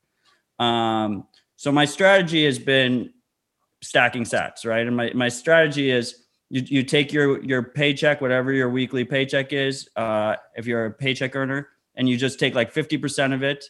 [0.59, 3.11] Um, so my strategy has been
[3.81, 4.85] stacking sats right?
[4.85, 9.51] And my, my strategy is you, you take your your paycheck whatever your weekly paycheck
[9.51, 13.65] is uh, if you're a paycheck earner and you just take like 50% of it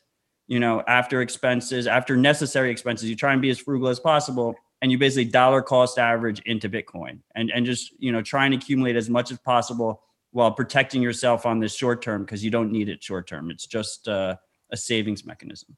[0.48, 4.56] you know, after expenses, after necessary expenses, you try and be as frugal as possible.
[4.82, 8.54] And you basically dollar cost average into Bitcoin and, and just, you know, try and
[8.54, 12.72] accumulate as much as possible while protecting yourself on this short term because you don't
[12.72, 13.50] need it short term.
[13.50, 14.36] It's just uh,
[14.70, 15.76] a savings mechanism.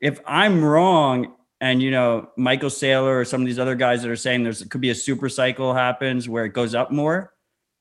[0.00, 4.10] If I'm wrong, and you know, Michael Saylor or some of these other guys that
[4.10, 7.32] are saying there's could be a super cycle happens where it goes up more,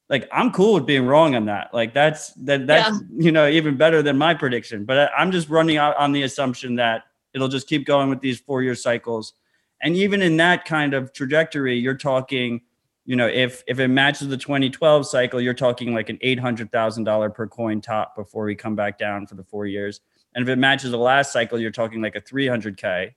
[0.09, 1.73] like I'm cool with being wrong on that.
[1.73, 3.25] Like that's that that's yeah.
[3.25, 4.85] you know even better than my prediction.
[4.85, 8.21] But I, am just running out on the assumption that it'll just keep going with
[8.21, 9.33] these four year cycles.
[9.81, 12.61] And even in that kind of trajectory, you're talking,
[13.05, 16.71] you know, if if it matches the 2012 cycle, you're talking like an eight hundred
[16.71, 20.01] thousand dollar per coin top before we come back down for the four years.
[20.35, 23.13] And if it matches the last cycle, you're talking like a 300k.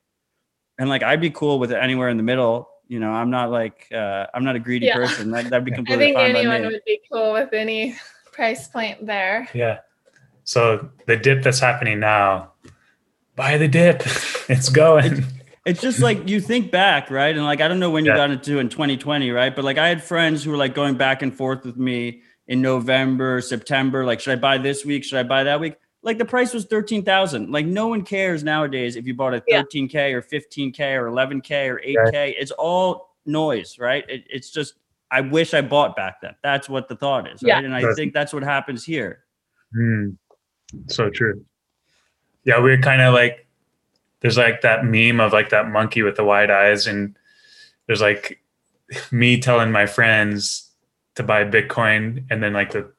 [0.79, 3.53] And like I'd be cool with it anywhere in the middle you know, I'm not
[3.53, 4.97] like uh, I'm not a greedy yeah.
[4.97, 5.31] person.
[5.31, 6.17] That, that'd be completely.
[6.17, 7.97] I think anyone would be cool with any
[8.33, 9.49] price point there.
[9.55, 9.79] Yeah.
[10.43, 12.51] So the dip that's happening now,
[13.37, 14.03] buy the dip.
[14.49, 15.25] it's going.
[15.65, 17.35] it's just like you think back, right?
[17.35, 18.17] And like I don't know when you yeah.
[18.17, 19.55] got into in 2020, right?
[19.55, 22.61] But like I had friends who were like going back and forth with me in
[22.61, 24.05] November, September.
[24.05, 25.05] Like, should I buy this week?
[25.05, 25.77] Should I buy that week?
[26.03, 27.51] Like the price was 13,000.
[27.51, 30.07] Like no one cares nowadays if you bought a 13K yeah.
[30.09, 32.13] or 15K or 11K or 8K.
[32.13, 32.35] Right.
[32.39, 34.05] It's all noise, right?
[34.09, 34.75] It, it's just,
[35.11, 36.35] I wish I bought back then.
[36.43, 37.49] That's what the thought is, right?
[37.49, 37.59] Yeah.
[37.59, 39.25] And I think that's what happens here.
[39.77, 40.17] Mm,
[40.87, 41.45] so true.
[42.45, 43.47] Yeah, we're kind of like,
[44.21, 46.87] there's like that meme of like that monkey with the wide eyes.
[46.87, 47.17] And
[47.87, 48.41] there's like
[49.11, 50.71] me telling my friends
[51.17, 52.91] to buy Bitcoin and then like the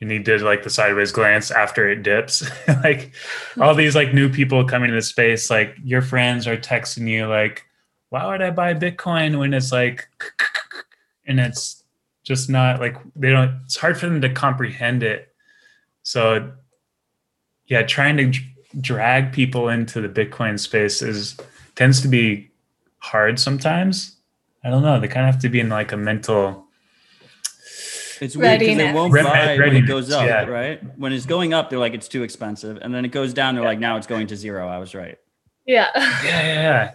[0.00, 2.42] you need to like the sideways glance after it dips.
[2.82, 3.12] Like
[3.60, 7.26] all these like new people coming into the space like your friends are texting you
[7.26, 7.66] like
[8.08, 10.08] why would i buy bitcoin when it's like
[11.26, 11.84] and it's
[12.22, 15.34] just not like they don't it's hard for them to comprehend it.
[16.02, 16.52] So
[17.66, 18.40] yeah trying to
[18.80, 21.36] drag people into the bitcoin space is
[21.74, 22.50] tends to be
[22.98, 24.16] hard sometimes.
[24.64, 26.66] I don't know they kind of have to be in like a mental
[28.22, 30.44] it's weird because they won't buy when it goes up, yeah.
[30.44, 30.98] right?
[30.98, 33.64] When it's going up, they're like it's too expensive, and then it goes down, they're
[33.64, 34.68] like now it's going to zero.
[34.68, 35.18] I was right.
[35.66, 35.90] Yeah.
[36.24, 36.94] Yeah, yeah.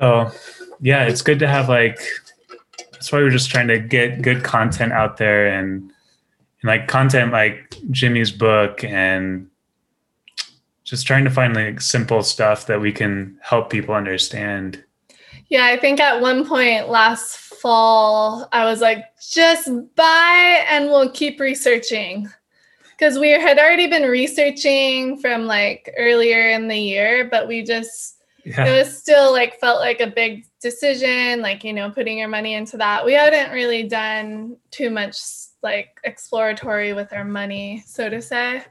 [0.00, 0.32] Oh,
[0.80, 1.04] yeah.
[1.04, 1.98] It's good to have like
[2.92, 7.32] that's why we're just trying to get good content out there and, and like content
[7.32, 9.48] like Jimmy's book and
[10.84, 14.82] just trying to find like simple stuff that we can help people understand.
[15.48, 21.10] Yeah, I think at one point last fall, I was like, just buy and we'll
[21.10, 22.28] keep researching.
[22.90, 28.22] Because we had already been researching from like earlier in the year, but we just,
[28.44, 28.64] Yeah.
[28.66, 32.54] it was still like felt like a big decision, like, you know, putting your money
[32.54, 33.04] into that.
[33.04, 35.18] We hadn't really done too much
[35.62, 38.64] like exploratory with our money, so to say.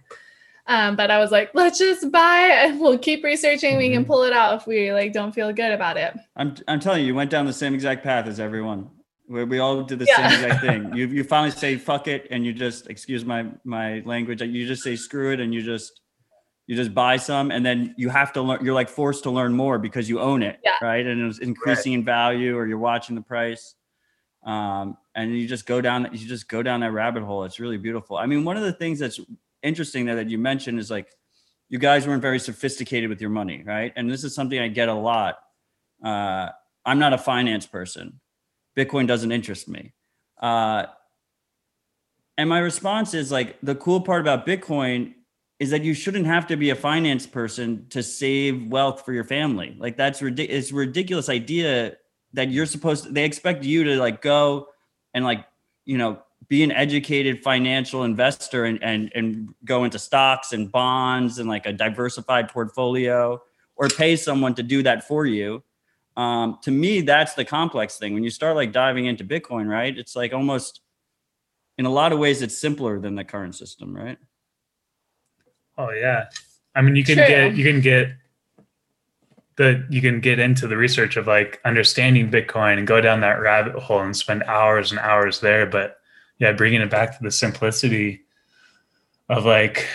[0.67, 3.77] Um, but I was like, let's just buy and we'll keep researching.
[3.77, 4.07] We can Mhm.
[4.07, 6.15] pull it out if we like don't feel good about it.
[6.35, 8.89] I'm I'm telling you, you went down the same exact path as everyone.
[9.27, 10.15] Where we all did the Yeah.
[10.29, 10.91] same exact thing.
[10.95, 14.41] You you finally say fuck it and you just excuse my my language.
[14.41, 16.01] You just say screw it and you just
[16.67, 19.53] you just buy some and then you have to learn you're like forced to learn
[19.53, 20.59] more because you own it.
[20.63, 20.71] Yeah.
[20.81, 21.05] Right.
[21.05, 23.75] And it's increasing in value or you're watching the price.
[24.43, 27.43] Um, and you just go down you just go down that rabbit hole.
[27.43, 28.17] It's really beautiful.
[28.17, 29.19] I mean, one of the things that's
[29.65, 31.09] interesting there that you mentioned is like
[31.67, 33.91] you guys weren't very sophisticated with your money, right?
[33.95, 35.39] And this is something I get a lot.
[36.03, 36.49] Uh,
[36.85, 38.19] I'm not a finance person.
[38.77, 39.93] Bitcoin doesn't interest me.
[40.39, 40.85] Uh,
[42.37, 45.13] and my response is like the cool part about Bitcoin
[45.59, 49.23] is that you shouldn't have to be a finance person to save wealth for your
[49.23, 49.75] family.
[49.79, 50.65] Like that's ridiculous.
[50.65, 51.95] It's a ridiculous idea
[52.33, 54.67] that you're supposed to, they expect you to like go
[55.13, 55.45] and like,
[55.85, 61.39] you know, be an educated financial investor and, and, and go into stocks and bonds
[61.39, 63.41] and like a diversified portfolio
[63.75, 65.63] or pay someone to do that for you.
[66.17, 68.13] Um, to me, that's the complex thing.
[68.13, 69.97] When you start like diving into Bitcoin, right?
[69.97, 70.81] It's like almost
[71.77, 74.17] in a lot of ways, it's simpler than the current system, right?
[75.77, 76.25] Oh yeah.
[76.73, 77.27] I mean, you can True.
[77.27, 78.09] get you can get
[79.57, 83.41] the you can get into the research of like understanding Bitcoin and go down that
[83.41, 85.65] rabbit hole and spend hours and hours there.
[85.65, 85.97] But
[86.39, 88.23] yeah, bringing it back to the simplicity
[89.29, 89.87] of like,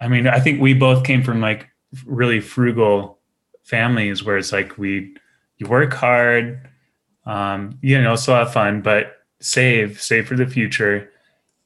[0.00, 1.68] I mean, I think we both came from like
[2.06, 3.18] really frugal
[3.64, 5.14] families where it's like we
[5.58, 6.68] you work hard,
[7.26, 11.10] um, you know, still have fun, but save save for the future,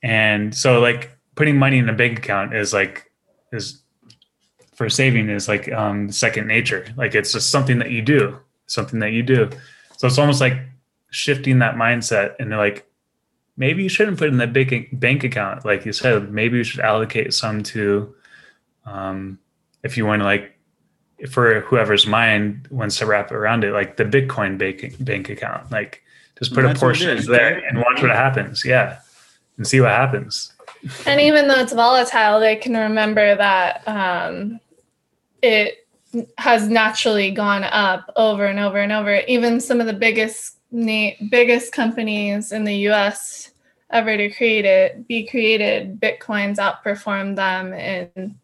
[0.02, 3.10] and so like putting money in a bank account is like
[3.52, 3.82] is
[4.74, 6.86] for saving is like um second nature.
[6.96, 9.50] Like it's just something that you do something that you do.
[9.96, 10.58] So it's almost like
[11.10, 12.85] shifting that mindset and like
[13.56, 16.64] maybe you shouldn't put it in the big bank account like you said maybe you
[16.64, 18.14] should allocate some to
[18.84, 19.38] um
[19.82, 20.52] if you want to like
[21.30, 26.02] for whoever's mind wants to wrap around it like the bitcoin bank bank account like
[26.38, 27.64] just put a That's what portion is, there right?
[27.68, 28.98] and watch what happens yeah
[29.56, 30.52] and see what happens
[31.06, 34.60] And even though it's volatile, they can remember that um,
[35.42, 35.86] it
[36.38, 39.20] has naturally gone up over and over and over.
[39.26, 43.50] Even some of the biggest na- biggest companies in the U.S.
[43.90, 48.38] ever to create it, be created, bitcoins outperformed them in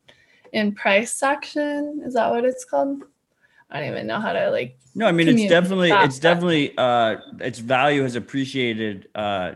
[0.53, 2.03] in price action.
[2.05, 3.03] Is that what it's called?
[3.71, 4.79] I don't even know how to like.
[4.95, 9.53] No, I mean it's definitely that, it's definitely uh its value has appreciated uh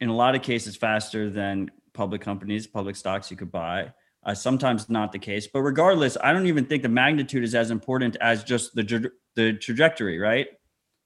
[0.00, 3.92] in a lot of cases faster than public companies, public stocks you could buy.
[4.22, 7.70] Uh, sometimes not the case, but regardless, I don't even think the magnitude is as
[7.70, 10.48] important as just the the trajectory, right?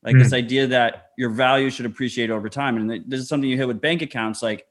[0.05, 3.57] Like this idea that your value should appreciate over time, and this is something you
[3.57, 4.43] hit with bank accounts.
[4.43, 4.67] Like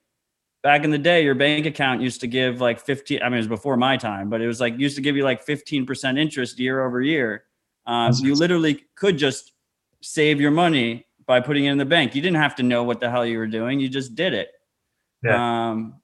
[0.62, 3.20] back in the day, your bank account used to give like fifteen.
[3.24, 5.24] I mean, it was before my time, but it was like used to give you
[5.24, 7.46] like fifteen percent interest year over year.
[7.88, 9.54] Um, you literally could just
[10.02, 12.14] save your money by putting it in the bank.
[12.14, 13.80] You didn't have to know what the hell you were doing.
[13.80, 14.50] You just did it.
[15.70, 15.96] Um,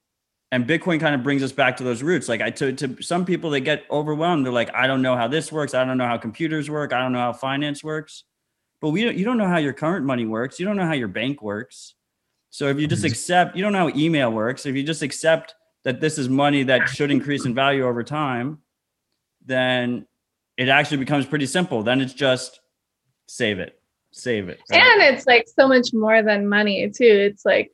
[0.51, 2.27] and Bitcoin kind of brings us back to those roots.
[2.27, 4.45] Like I to, to some people, they get overwhelmed.
[4.45, 5.75] They're like, I don't know how this works.
[5.75, 6.93] I don't know how computers work.
[6.93, 8.23] I don't know how finance works.
[8.81, 10.59] But we don't, you don't know how your current money works.
[10.59, 11.95] You don't know how your bank works.
[12.49, 13.09] So if you just Mhm.
[13.11, 14.65] accept, you don't know how email works.
[14.65, 18.59] If you just accept that this is money that should increase in value over time,
[19.45, 20.05] then
[20.57, 21.83] it actually becomes pretty simple.
[21.83, 22.59] Then it's just
[23.27, 23.79] save it,
[24.11, 24.59] save it.
[24.71, 24.81] right?
[24.81, 27.03] And it's like so much more than money too.
[27.31, 27.71] It's like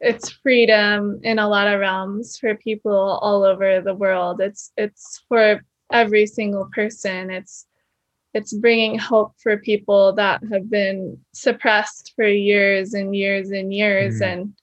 [0.00, 4.40] it's freedom in a lot of realms for people all over the world.
[4.40, 5.60] It's it's for
[5.92, 7.30] every single person.
[7.30, 7.66] It's
[8.34, 14.20] it's bringing hope for people that have been suppressed for years and years and years.
[14.20, 14.26] Mhm.
[14.26, 14.54] And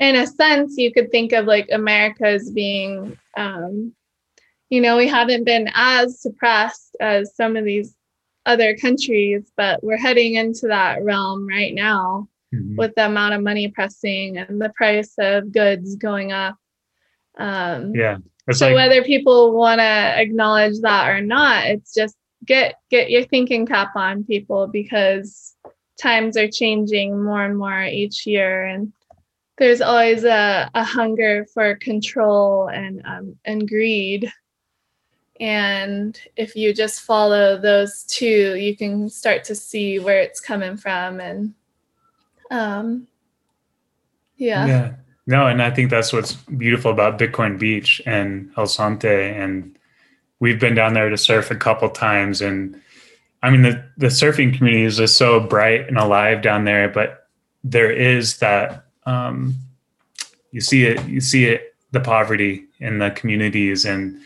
[0.00, 3.94] in a sense, you could think of like America as being, um,
[4.70, 7.94] you know, we haven't been as suppressed as some of these
[8.44, 12.76] other countries, but we're heading into that realm right now Mhm.
[12.76, 16.56] with the amount of money pressing and the price of goods going up.
[17.38, 22.16] Um, yeah it's so like whether people want to acknowledge that or not, it's just
[22.46, 25.54] get get your thinking cap on people because
[26.00, 28.92] times are changing more and more each year and
[29.58, 34.30] there's always a, a hunger for control and um, and greed
[35.40, 40.76] and if you just follow those two you can start to see where it's coming
[40.76, 41.54] from and
[42.50, 43.06] um
[44.36, 44.94] yeah Yeah.
[45.26, 49.34] No, and I think that's what's beautiful about Bitcoin Beach and El Zonte.
[49.36, 49.75] And
[50.40, 52.40] we've been down there to surf a couple times.
[52.40, 52.80] And
[53.42, 57.28] I mean, the, the surfing community is just so bright and alive down there, but
[57.64, 59.54] there is that, um,
[60.52, 63.84] you see it, you see it, the poverty in the communities.
[63.84, 64.20] And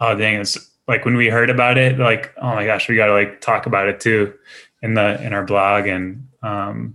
[0.00, 3.06] oh, dang, it's like when we heard about it, like, oh my gosh, we got
[3.06, 4.34] to like talk about it too
[4.82, 5.86] in the, in our blog.
[5.86, 6.94] And, um,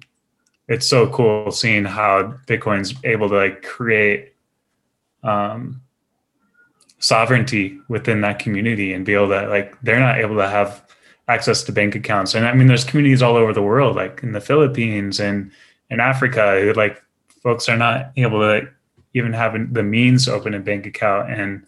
[0.68, 4.34] it's so cool seeing how Bitcoin's able to like create
[5.22, 5.82] um,
[7.02, 10.86] sovereignty within that community and be able to like they're not able to have
[11.28, 12.34] access to bank accounts.
[12.34, 15.52] And I mean, there's communities all over the world, like in the Philippines and
[15.90, 17.04] in Africa, who, like
[17.44, 18.70] folks are not able to
[19.14, 21.66] even have the means to open a bank account, and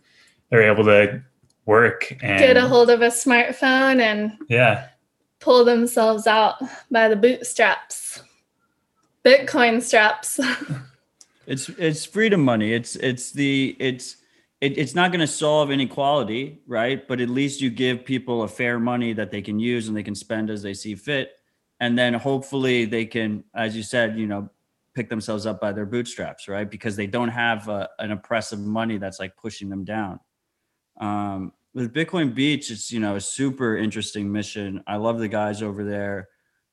[0.49, 1.21] they're able to
[1.65, 4.87] work and get a hold of a smartphone and yeah
[5.39, 6.55] pull themselves out
[6.89, 8.21] by the bootstraps.
[9.25, 10.39] Bitcoin straps.
[11.45, 12.71] It's it's freedom money.
[12.71, 14.15] It's it's the it's
[14.63, 17.05] it, it's not going to solve inequality, right?
[17.05, 20.03] But at least you give people a fair money that they can use and they
[20.03, 21.33] can spend as they see fit,
[21.81, 24.49] and then hopefully they can, as you said, you know,
[24.95, 26.71] pick themselves up by their bootstraps, right?
[26.71, 30.21] Because they don't have a, an oppressive money that's like pushing them down.
[30.97, 34.81] Um, with Bitcoin Beach, it's you know a super interesting mission.
[34.87, 36.29] I love the guys over there.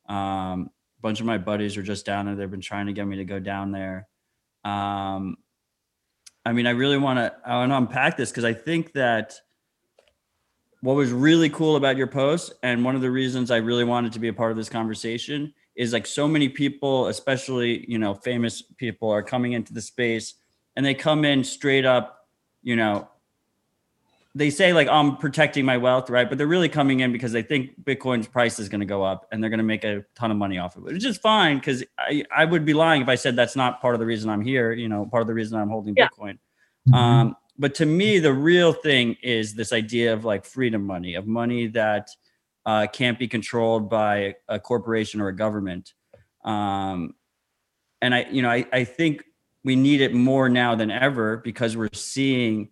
[0.08, 0.70] Um,
[1.00, 2.36] bunch of my buddies are just down there.
[2.36, 4.06] They've been trying to get me to go down there.
[4.64, 5.38] Um,
[6.44, 9.34] I mean, I really want to I want to unpack this because I think that
[10.82, 14.12] what was really cool about your post and one of the reasons I really wanted
[14.14, 18.14] to be a part of this conversation is like so many people, especially you know
[18.14, 20.34] famous people, are coming into the space
[20.76, 22.26] and they come in straight up,
[22.62, 23.09] you know,
[24.34, 26.28] they say like I'm protecting my wealth, right?
[26.28, 29.26] But they're really coming in because they think Bitcoin's price is going to go up
[29.32, 31.58] and they're going to make a ton of money off of it, which is fine
[31.58, 34.30] because I, I would be lying if I said that's not part of the reason
[34.30, 34.72] I'm here.
[34.72, 36.08] You know, part of the reason I'm holding Yeah.
[36.08, 36.38] Bitcoin.
[36.94, 41.26] Um, but to me, the real thing is this idea of like freedom money, of
[41.26, 42.08] money that
[42.64, 45.92] uh, can't be controlled by a corporation or a government.
[46.44, 47.14] Um,
[48.00, 49.24] and I, you know, I, I think
[49.62, 52.70] we need it more now than ever because we're seeing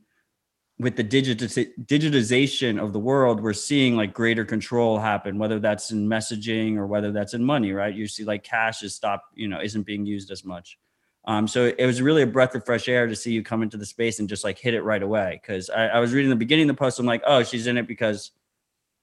[0.79, 5.91] with the digitiz- digitization of the world, we're seeing like greater control happen, whether that's
[5.91, 7.95] in messaging or whether that's in money, right?
[7.95, 10.79] You see like cash is stopped, you know, isn't being used as much.
[11.24, 13.76] Um, so it was really a breath of fresh air to see you come into
[13.76, 15.41] the space and just like hit it right away.
[15.45, 16.99] Cause I, I was reading the beginning of the post.
[16.99, 18.31] I'm like, oh, she's in it because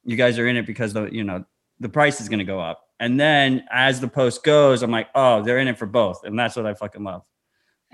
[0.05, 1.43] you guys are in it because the, you know,
[1.81, 2.87] the price is going to go up.
[3.01, 6.23] And then as the post goes, I'm like, oh, they're in it for both.
[6.23, 7.23] And that's what I fucking love.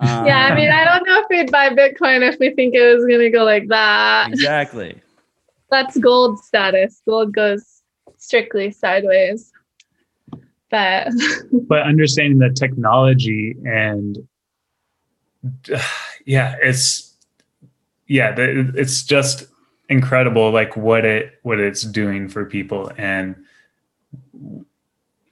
[0.01, 2.95] Yeah, I Um, mean, I don't know if we'd buy Bitcoin if we think it
[2.95, 4.29] was going to go like that.
[4.29, 4.99] exactly.
[5.71, 7.01] That's gold status.
[7.07, 7.81] Gold goes
[8.17, 9.51] strictly sideways.
[10.69, 11.09] But
[11.67, 14.17] but understanding the technology and
[16.25, 17.15] yeah it's
[18.07, 19.45] yeah it's just
[19.89, 23.35] incredible like what it what it's doing for people and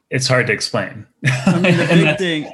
[0.10, 2.52] it's hard to explain I mean, the And big thing,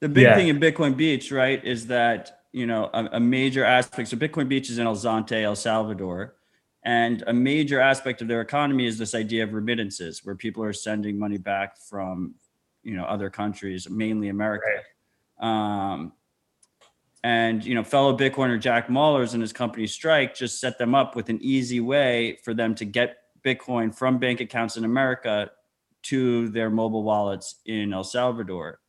[0.00, 0.36] the big Yeah.
[0.36, 4.08] thing in Bitcoin Beach, right, is that you know a, a major aspect.
[4.08, 6.36] So Bitcoin Beach is in El Zonte, El Salvador,
[6.82, 10.72] and a major aspect of their economy is this idea of remittances, where people are
[10.72, 12.34] sending money back from
[12.82, 14.66] you know other countries, mainly America.
[15.38, 16.12] Um,
[17.24, 21.16] and you know, fellow Bitcoiner Jack Mallers and his company Strike just set them up
[21.16, 25.50] with an easy way for them to get Bitcoin from bank accounts in America
[26.04, 28.80] to their mobile wallets in El Salvador.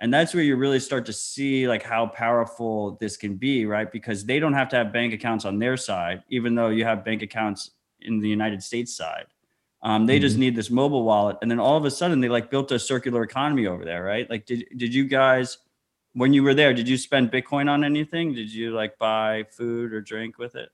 [0.00, 3.90] And that's where you really start to see like how powerful this can be, right?
[3.90, 7.04] Because they don't have to have bank accounts on their side, even though you have
[7.04, 9.26] bank accounts in the United States side.
[9.82, 12.50] Um, they just need this mobile wallet, and then all of a sudden they like
[12.50, 14.28] built a circular economy over there, right?
[14.28, 15.58] Like, did did you guys,
[16.14, 18.34] when you were there, did you spend Bitcoin on anything?
[18.34, 20.70] Did you like buy food or drink with it?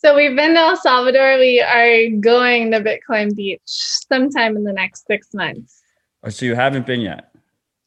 [0.00, 1.38] so we've been to El Salvador.
[1.38, 5.82] We are going to Bitcoin Beach sometime in the next six months.
[6.22, 7.34] Or so you haven't been yet?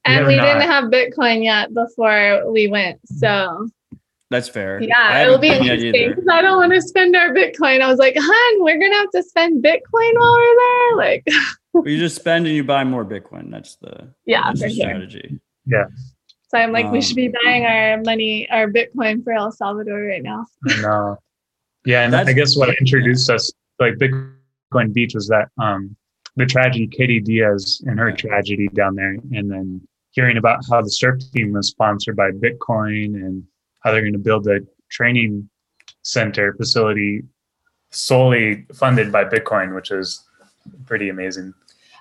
[0.07, 0.45] We And we not.
[0.45, 2.99] didn't have Bitcoin yet before we went.
[3.05, 3.69] So
[4.29, 4.81] That's fair.
[4.81, 7.81] Yeah, it'll be interesting because I don't want to spend our Bitcoin.
[7.81, 10.97] I was like, hun, we're going to have to spend Bitcoin while we're there.
[10.97, 11.27] Like,
[11.73, 13.49] But you just spend and you buy more Bitcoin.
[13.51, 14.83] That's the yeah, that's for the sure.
[14.83, 15.39] strategy.
[15.69, 20.01] So I'm like, we Um, should be buying our money, our Bitcoin for El Salvador
[20.03, 20.45] right now.
[20.81, 21.17] no
[21.83, 25.95] yeah and i guess what introduced us like bitcoin beach was that um
[26.37, 29.81] the tragedy, Katie Diaz and her tragedy down there, and then
[30.11, 33.43] hearing about how the surf team was sponsored by Bitcoin and
[33.81, 34.59] how they're going to build a
[34.89, 35.49] training
[36.03, 37.23] center facility
[37.91, 40.23] solely funded by Bitcoin, which is
[40.85, 41.53] pretty amazing.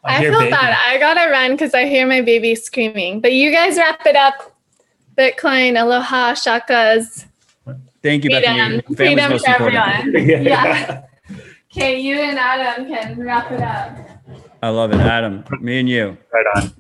[0.05, 0.51] I, I feel baby.
[0.51, 0.77] bad.
[0.87, 3.21] I gotta run because I hear my baby screaming.
[3.21, 4.57] But you guys wrap it up.
[5.17, 7.27] Bitcoin, aloha, shakas.
[8.03, 8.97] Thank you, freedom, Bethany.
[8.97, 10.13] Freedom for everyone.
[10.45, 11.03] yeah.
[11.73, 13.97] Okay, you and Adam can wrap it up.
[14.63, 15.45] I love it, Adam.
[15.61, 16.17] Me and you.
[16.33, 16.73] Right on.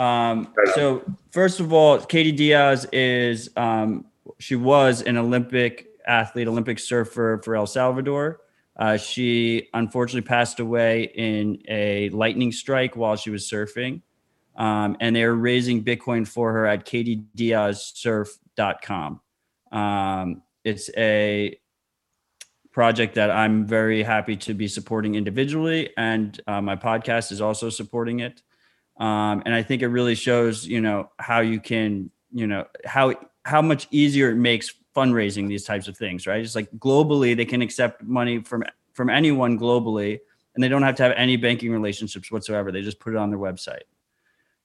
[0.00, 4.06] Um, so first of all, Katie Diaz is um,
[4.38, 8.40] she was an Olympic athlete, Olympic surfer for El Salvador.
[8.76, 14.00] Uh, she unfortunately passed away in a lightning strike while she was surfing.
[14.56, 19.20] Um, and they're raising Bitcoin for her at katiediazsurf.com.
[19.70, 21.60] Um, it's a
[22.72, 27.70] project that I'm very happy to be supporting individually, and uh, my podcast is also
[27.70, 28.42] supporting it.
[29.00, 33.14] Um, and I think it really shows, you know, how you can, you know, how
[33.44, 36.40] how much easier it makes fundraising these types of things, right?
[36.40, 40.20] It's like globally they can accept money from from anyone globally,
[40.54, 42.70] and they don't have to have any banking relationships whatsoever.
[42.70, 43.88] They just put it on their website.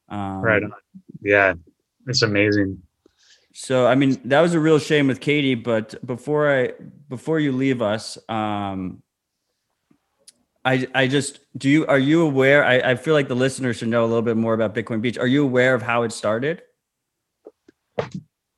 [0.10, 0.64] Um, right.
[1.22, 1.54] Yeah,
[2.06, 2.82] it's amazing.
[3.54, 5.56] So I mean, that was a real shame with Katie.
[5.56, 6.74] But before I
[7.08, 9.02] before you leave us, um,
[10.66, 12.66] I I just do you are you aware?
[12.66, 15.18] I, I feel like the listeners should know a little bit more about Bitcoin Beach.
[15.18, 16.64] Are you aware of how it started?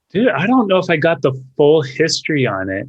[0.10, 2.88] Dude, I don't know if I got the full history on it.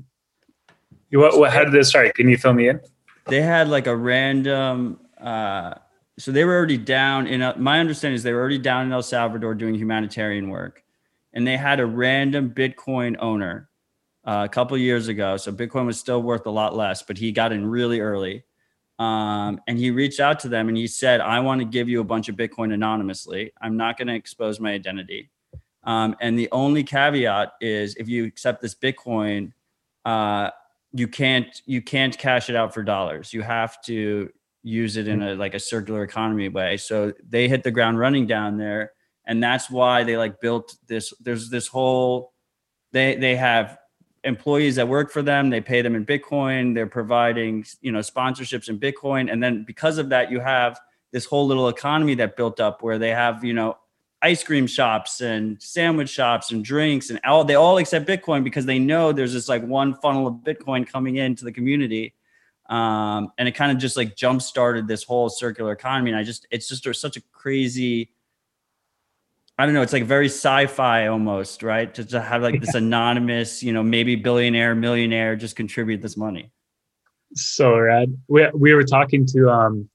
[1.11, 2.15] What, what how did this start?
[2.15, 2.81] Can you fill me in?
[3.27, 5.75] They had like a random uh
[6.19, 8.93] so they were already down in a, my understanding is they were already down in
[8.93, 10.83] El Salvador doing humanitarian work
[11.33, 13.69] and they had a random Bitcoin owner
[14.25, 15.37] uh, a couple years ago.
[15.37, 18.45] So Bitcoin was still worth a lot less, but he got in really early.
[18.99, 22.01] Um, and he reached out to them and he said, I want to give you
[22.01, 23.53] a bunch of Bitcoin anonymously.
[23.61, 25.31] I'm not going to expose my identity.
[25.85, 29.53] Um, and the only caveat is if you accept this Bitcoin,
[30.05, 30.51] uh,
[30.93, 33.33] you can't you can't cash it out for dollars.
[33.33, 34.31] You have to
[34.63, 36.77] use it in a like a circular economy way.
[36.77, 38.93] So they hit the ground running down there
[39.29, 42.33] and that's why they like built this there's this whole
[42.93, 43.79] they they have
[44.25, 48.69] employees that work for them they pay them in bitcoin they're providing you know sponsorships
[48.69, 49.31] in bitcoin.
[49.31, 50.79] And then because of that you have
[51.13, 53.79] this whole little economy that built up where they have you know
[54.21, 58.67] ice cream shops and sandwich shops and drinks and all they all accept bitcoin because
[58.67, 62.15] they know there's this like one funnel of bitcoin coming into the community.
[62.69, 66.11] Um, and it kind of just like jump started this whole circular economy.
[66.11, 68.11] And i just it's just such a crazy
[69.59, 69.83] I don't know.
[69.83, 71.93] It's like very sci-fi almost, right?
[71.95, 76.53] To, to have like this anonymous, you know, maybe billionaire, millionaire just contribute this money.
[77.35, 78.17] So rad.
[78.29, 79.89] We we were talking to um,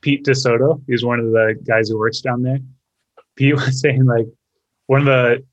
[0.00, 0.82] Pete DeSoto.
[0.86, 2.58] He's one of the guys who works down there.
[3.36, 4.26] Pete was saying like
[4.86, 5.44] one of the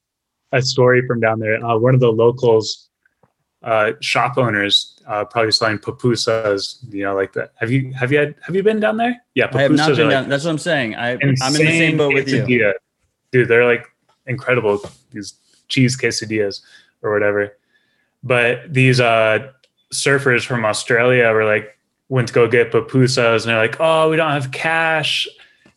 [0.54, 1.64] a story from down there.
[1.64, 2.90] Uh, one of the locals,
[3.64, 6.78] uh, shop owners, uh, probably selling pupusas.
[6.90, 7.52] You know, like that.
[7.58, 9.22] Have you have you had have you been down there?
[9.36, 10.30] Yeah, I have not been down.
[10.30, 10.96] that's what I'm saying.
[10.96, 12.74] I, I'm in the same boat with you
[13.32, 13.86] dude, they're like
[14.26, 14.82] incredible.
[15.12, 15.34] These
[15.68, 16.62] cheese quesadillas
[17.02, 17.58] or whatever.
[18.24, 19.52] But these uh,
[19.94, 21.78] surfers from Australia were like
[22.10, 25.28] went to go get pupusas, and they're like, "Oh, we don't have cash,"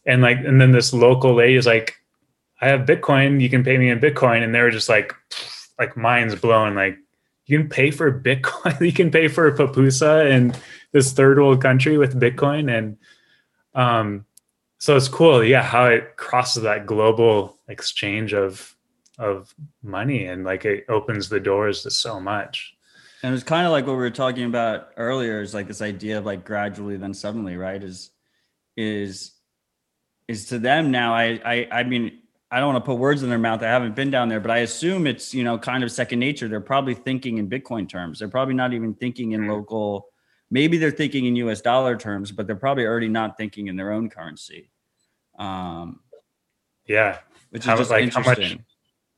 [0.05, 1.95] and like, and then this local lady is like,
[2.61, 3.41] "I have Bitcoin.
[3.41, 5.15] You can pay me in Bitcoin," and they were just like,
[5.79, 6.99] like minds blown, like.
[7.47, 8.81] You can pay for Bitcoin.
[8.87, 10.55] you can pay for a pupusa in
[10.93, 12.97] this third world country with Bitcoin, and
[13.75, 14.25] um,
[14.85, 18.75] so it's cool yeah how it crosses that global exchange of
[19.19, 22.75] of money and like it opens the doors to so much.
[23.23, 26.19] And it's kind of like what we were talking about earlier is like this idea
[26.19, 28.11] of like gradually then suddenly right is
[28.77, 29.33] is
[30.29, 32.21] is to them now i i i mean
[32.51, 34.51] i don't want to put words in their mouth i haven't been down there but
[34.51, 36.49] i assume it's you know kind of second nature.
[36.49, 38.19] They're probably thinking in bitcoin terms.
[38.19, 39.51] They're probably not even thinking in mm-hmm.
[39.51, 40.09] local
[40.51, 43.93] maybe they're thinking in us dollar terms but they're probably already not thinking in their
[43.93, 44.71] own currency
[45.39, 46.01] um,
[46.87, 47.19] yeah,
[47.51, 48.59] which is how, just like how much,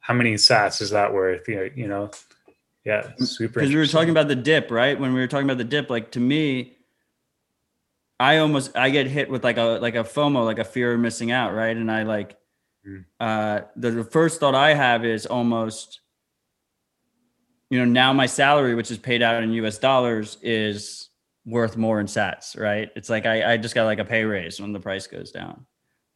[0.00, 1.48] how many sats is that worth?
[1.48, 2.10] You know, you know,
[2.84, 3.60] yeah, super.
[3.60, 4.98] Because we were talking about the dip, right?
[4.98, 6.76] When we were talking about the dip, like to me,
[8.18, 11.00] I almost I get hit with like a like a FOMO, like a fear of
[11.00, 11.76] missing out, right?
[11.76, 12.36] And I like
[12.86, 13.04] mm.
[13.20, 16.00] uh the, the first thought I have is almost
[17.70, 21.08] you know, now my salary, which is paid out in US dollars, is
[21.44, 22.90] worth more in sats, right?
[22.96, 25.66] It's like I, I just got like a pay raise when the price goes down.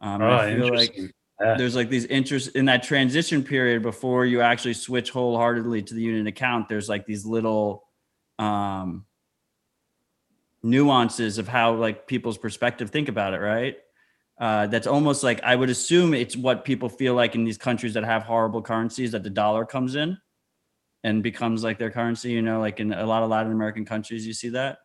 [0.01, 1.55] Um, oh, I feel like yeah.
[1.57, 6.03] there's like these interest in that transition period before you actually switch wholeheartedly to the
[6.03, 6.69] unit account.
[6.69, 7.85] There's like these little,
[8.39, 9.05] um,
[10.63, 13.77] nuances of how like people's perspective think about it, right?
[14.39, 17.95] Uh, that's almost like I would assume it's what people feel like in these countries
[17.95, 20.17] that have horrible currencies that the dollar comes in
[21.05, 22.31] and becomes like their currency.
[22.31, 24.79] You know, like in a lot of Latin American countries, you see that.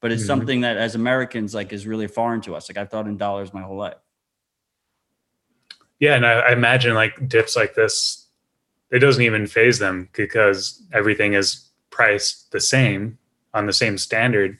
[0.00, 0.26] But it's mm-hmm.
[0.26, 2.68] something that as Americans, like, is really foreign to us.
[2.68, 3.94] Like I've thought in dollars my whole life.
[6.02, 8.26] Yeah, and I, I imagine like dips like this,
[8.90, 13.18] it doesn't even faze them because everything is priced the same
[13.54, 14.58] on the same standard.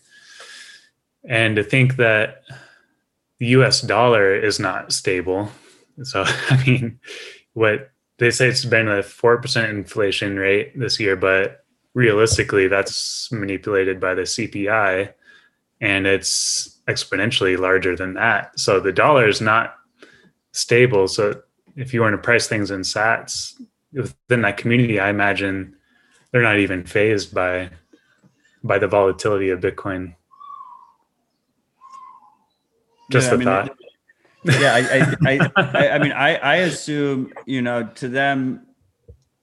[1.28, 2.44] And to think that
[3.40, 5.50] the US dollar is not stable.
[6.04, 7.00] So, I mean,
[7.54, 11.64] what they say it's been a 4% inflation rate this year, but
[11.94, 15.12] realistically, that's manipulated by the CPI
[15.80, 18.56] and it's exponentially larger than that.
[18.60, 19.74] So the dollar is not
[20.52, 21.08] stable.
[21.08, 21.42] So
[21.76, 23.60] if you want to price things in sats
[23.92, 25.74] within that community, I imagine
[26.30, 27.70] they're not even fazed by
[28.64, 30.14] by the volatility of Bitcoin.
[33.10, 33.76] Just yeah, a I mean, thought.
[34.44, 38.66] yeah, I, I, I, I, mean, I, I assume you know to them,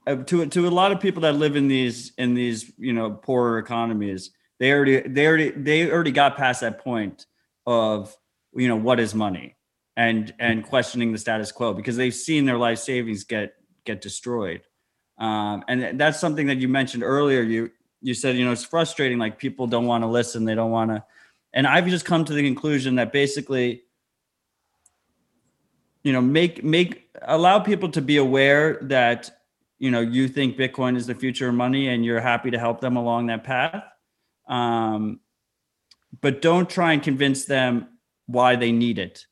[0.07, 3.11] uh, to to a lot of people that live in these in these you know
[3.11, 7.25] poorer economies, they already they already they already got past that point
[7.67, 8.15] of
[8.55, 9.55] you know what is money
[9.99, 14.61] and and questioning the status quo because they've seen their life savings get get destroyed.
[15.17, 17.41] Um, and that's something that you mentioned earlier.
[17.41, 17.69] You
[18.01, 20.89] you said you know it's frustrating like people don't want to listen they don't want
[20.89, 21.03] to
[21.53, 23.83] and i've just come to the conclusion that basically
[26.03, 29.29] you know make make allow people to be aware that
[29.79, 32.79] you know you think bitcoin is the future of money and you're happy to help
[32.79, 33.83] them along that path.
[34.47, 35.19] Um,
[36.21, 37.89] but don't try and convince them
[38.25, 39.25] why they need it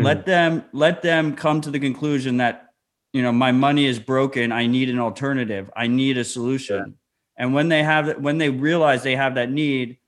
[0.00, 0.04] mm.
[0.04, 2.74] let them let them come to the conclusion that
[3.12, 4.52] you know my money is broken.
[4.52, 5.70] I need an alternative.
[5.76, 6.96] I need a solution.
[7.36, 9.98] And when they have when they realize they have that need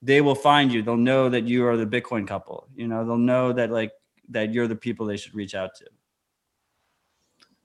[0.00, 0.80] they will find you.
[0.82, 2.68] They'll know that you are the bitcoin couple.
[2.76, 3.92] You know they'll know that like
[4.30, 5.86] that you're the people they should reach out to.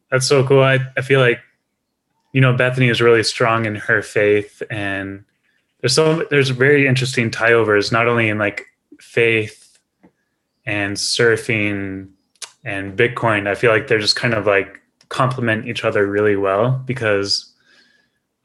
[0.09, 0.61] That's so cool.
[0.61, 1.39] I, I feel like
[2.33, 5.23] you know bethany is really strong in her faith and
[5.79, 8.65] there's so there's very interesting tie-overs not only in like
[8.99, 9.62] faith
[10.65, 12.09] and surfing
[12.63, 16.81] and bitcoin i feel like they're just kind of like complement each other really well
[16.85, 17.53] because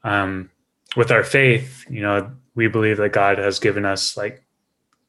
[0.03, 0.49] um
[0.95, 4.43] with our faith, you know, we believe that God has given us like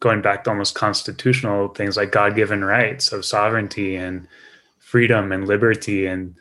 [0.00, 4.26] going back to almost constitutional things like God given rights of sovereignty and
[4.78, 6.06] freedom and liberty.
[6.06, 6.34] And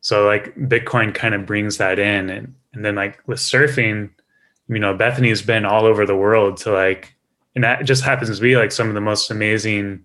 [0.00, 2.30] so like Bitcoin kind of brings that in.
[2.30, 4.10] And, and then like with surfing,
[4.68, 7.14] you know, Bethany's been all over the world to like,
[7.54, 10.04] and that just happens to be like some of the most amazing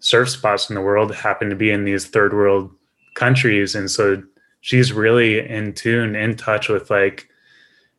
[0.00, 2.70] surf spots in the world happen to be in these third world
[3.14, 3.74] countries.
[3.74, 4.22] And so
[4.60, 7.28] she's really in tune, in touch with like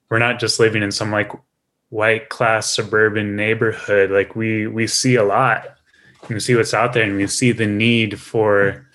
[0.10, 1.32] we're not just living in some like
[1.90, 5.76] white class suburban neighborhood like we we see a lot
[6.30, 8.86] we see what's out there and we see the need for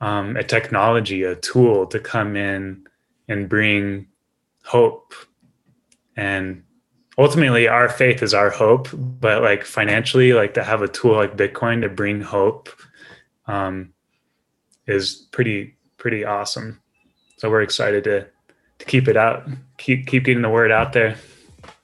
[0.00, 2.84] um, a technology a tool to come in
[3.28, 4.06] and bring
[4.64, 5.14] hope
[6.16, 6.62] and
[7.18, 11.36] ultimately our faith is our hope but like financially like to have a tool like
[11.36, 12.68] bitcoin to bring hope
[13.46, 13.92] um,
[14.86, 16.80] is pretty pretty awesome
[17.36, 18.26] so we're excited to
[18.82, 19.48] to keep it out,
[19.78, 21.16] keep keep getting the word out there.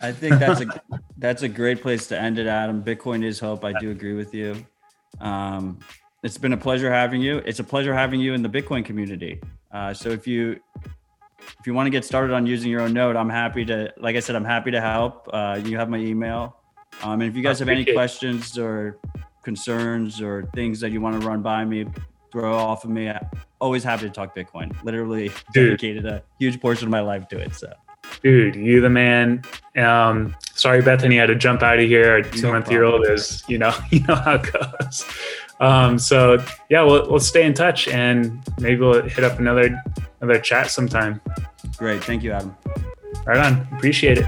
[0.01, 0.67] I think that's a
[1.19, 2.83] that's a great place to end it, Adam.
[2.83, 3.65] Bitcoin is hope.
[3.65, 4.67] I do agree with you.
[5.21, 5.79] Um,
[6.23, 7.39] it's been a pleasure having you.
[7.39, 9.41] It's a pleasure having you in the Bitcoin community.
[9.71, 10.59] Uh, so if you
[11.39, 13.93] if you want to get started on using your own node, I'm happy to.
[13.99, 15.29] Like I said, I'm happy to help.
[15.33, 16.57] Uh, you have my email.
[17.03, 18.99] Um, and if you guys have any questions or
[19.43, 21.87] concerns or things that you want to run by me,
[22.33, 23.13] throw off of me.
[23.61, 24.73] Always happy to talk Bitcoin.
[24.85, 25.71] Literally Dude.
[25.71, 27.55] dedicated a huge portion of my life to it.
[27.55, 27.73] So,
[28.23, 29.43] Dude, you the man.
[29.77, 32.13] Um, sorry, Bethany I had to jump out of here.
[32.13, 35.05] Our two month year old is, you know, you know how it goes.
[35.61, 39.83] Um, so yeah, we'll, we'll stay in touch and maybe we'll hit up another
[40.21, 41.21] another chat sometime.
[41.77, 42.57] Great, thank you, Adam.
[43.27, 44.27] Right on, appreciate it.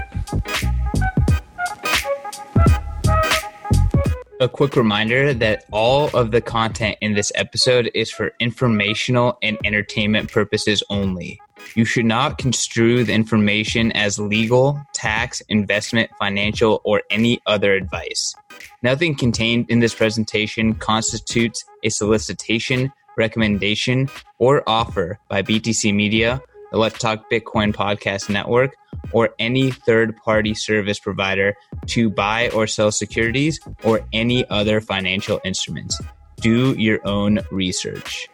[4.41, 9.55] a quick reminder that all of the content in this episode is for informational and
[9.63, 11.39] entertainment purposes only.
[11.75, 18.33] You should not construe the information as legal, tax, investment, financial, or any other advice.
[18.81, 24.09] Nothing contained in this presentation constitutes a solicitation, recommendation,
[24.39, 26.41] or offer by BTC Media,
[26.71, 28.75] the Let's Talk Bitcoin podcast network,
[29.11, 31.55] or any third party service provider
[31.87, 35.99] to buy or sell securities or any other financial instruments.
[36.37, 38.27] Do your own research.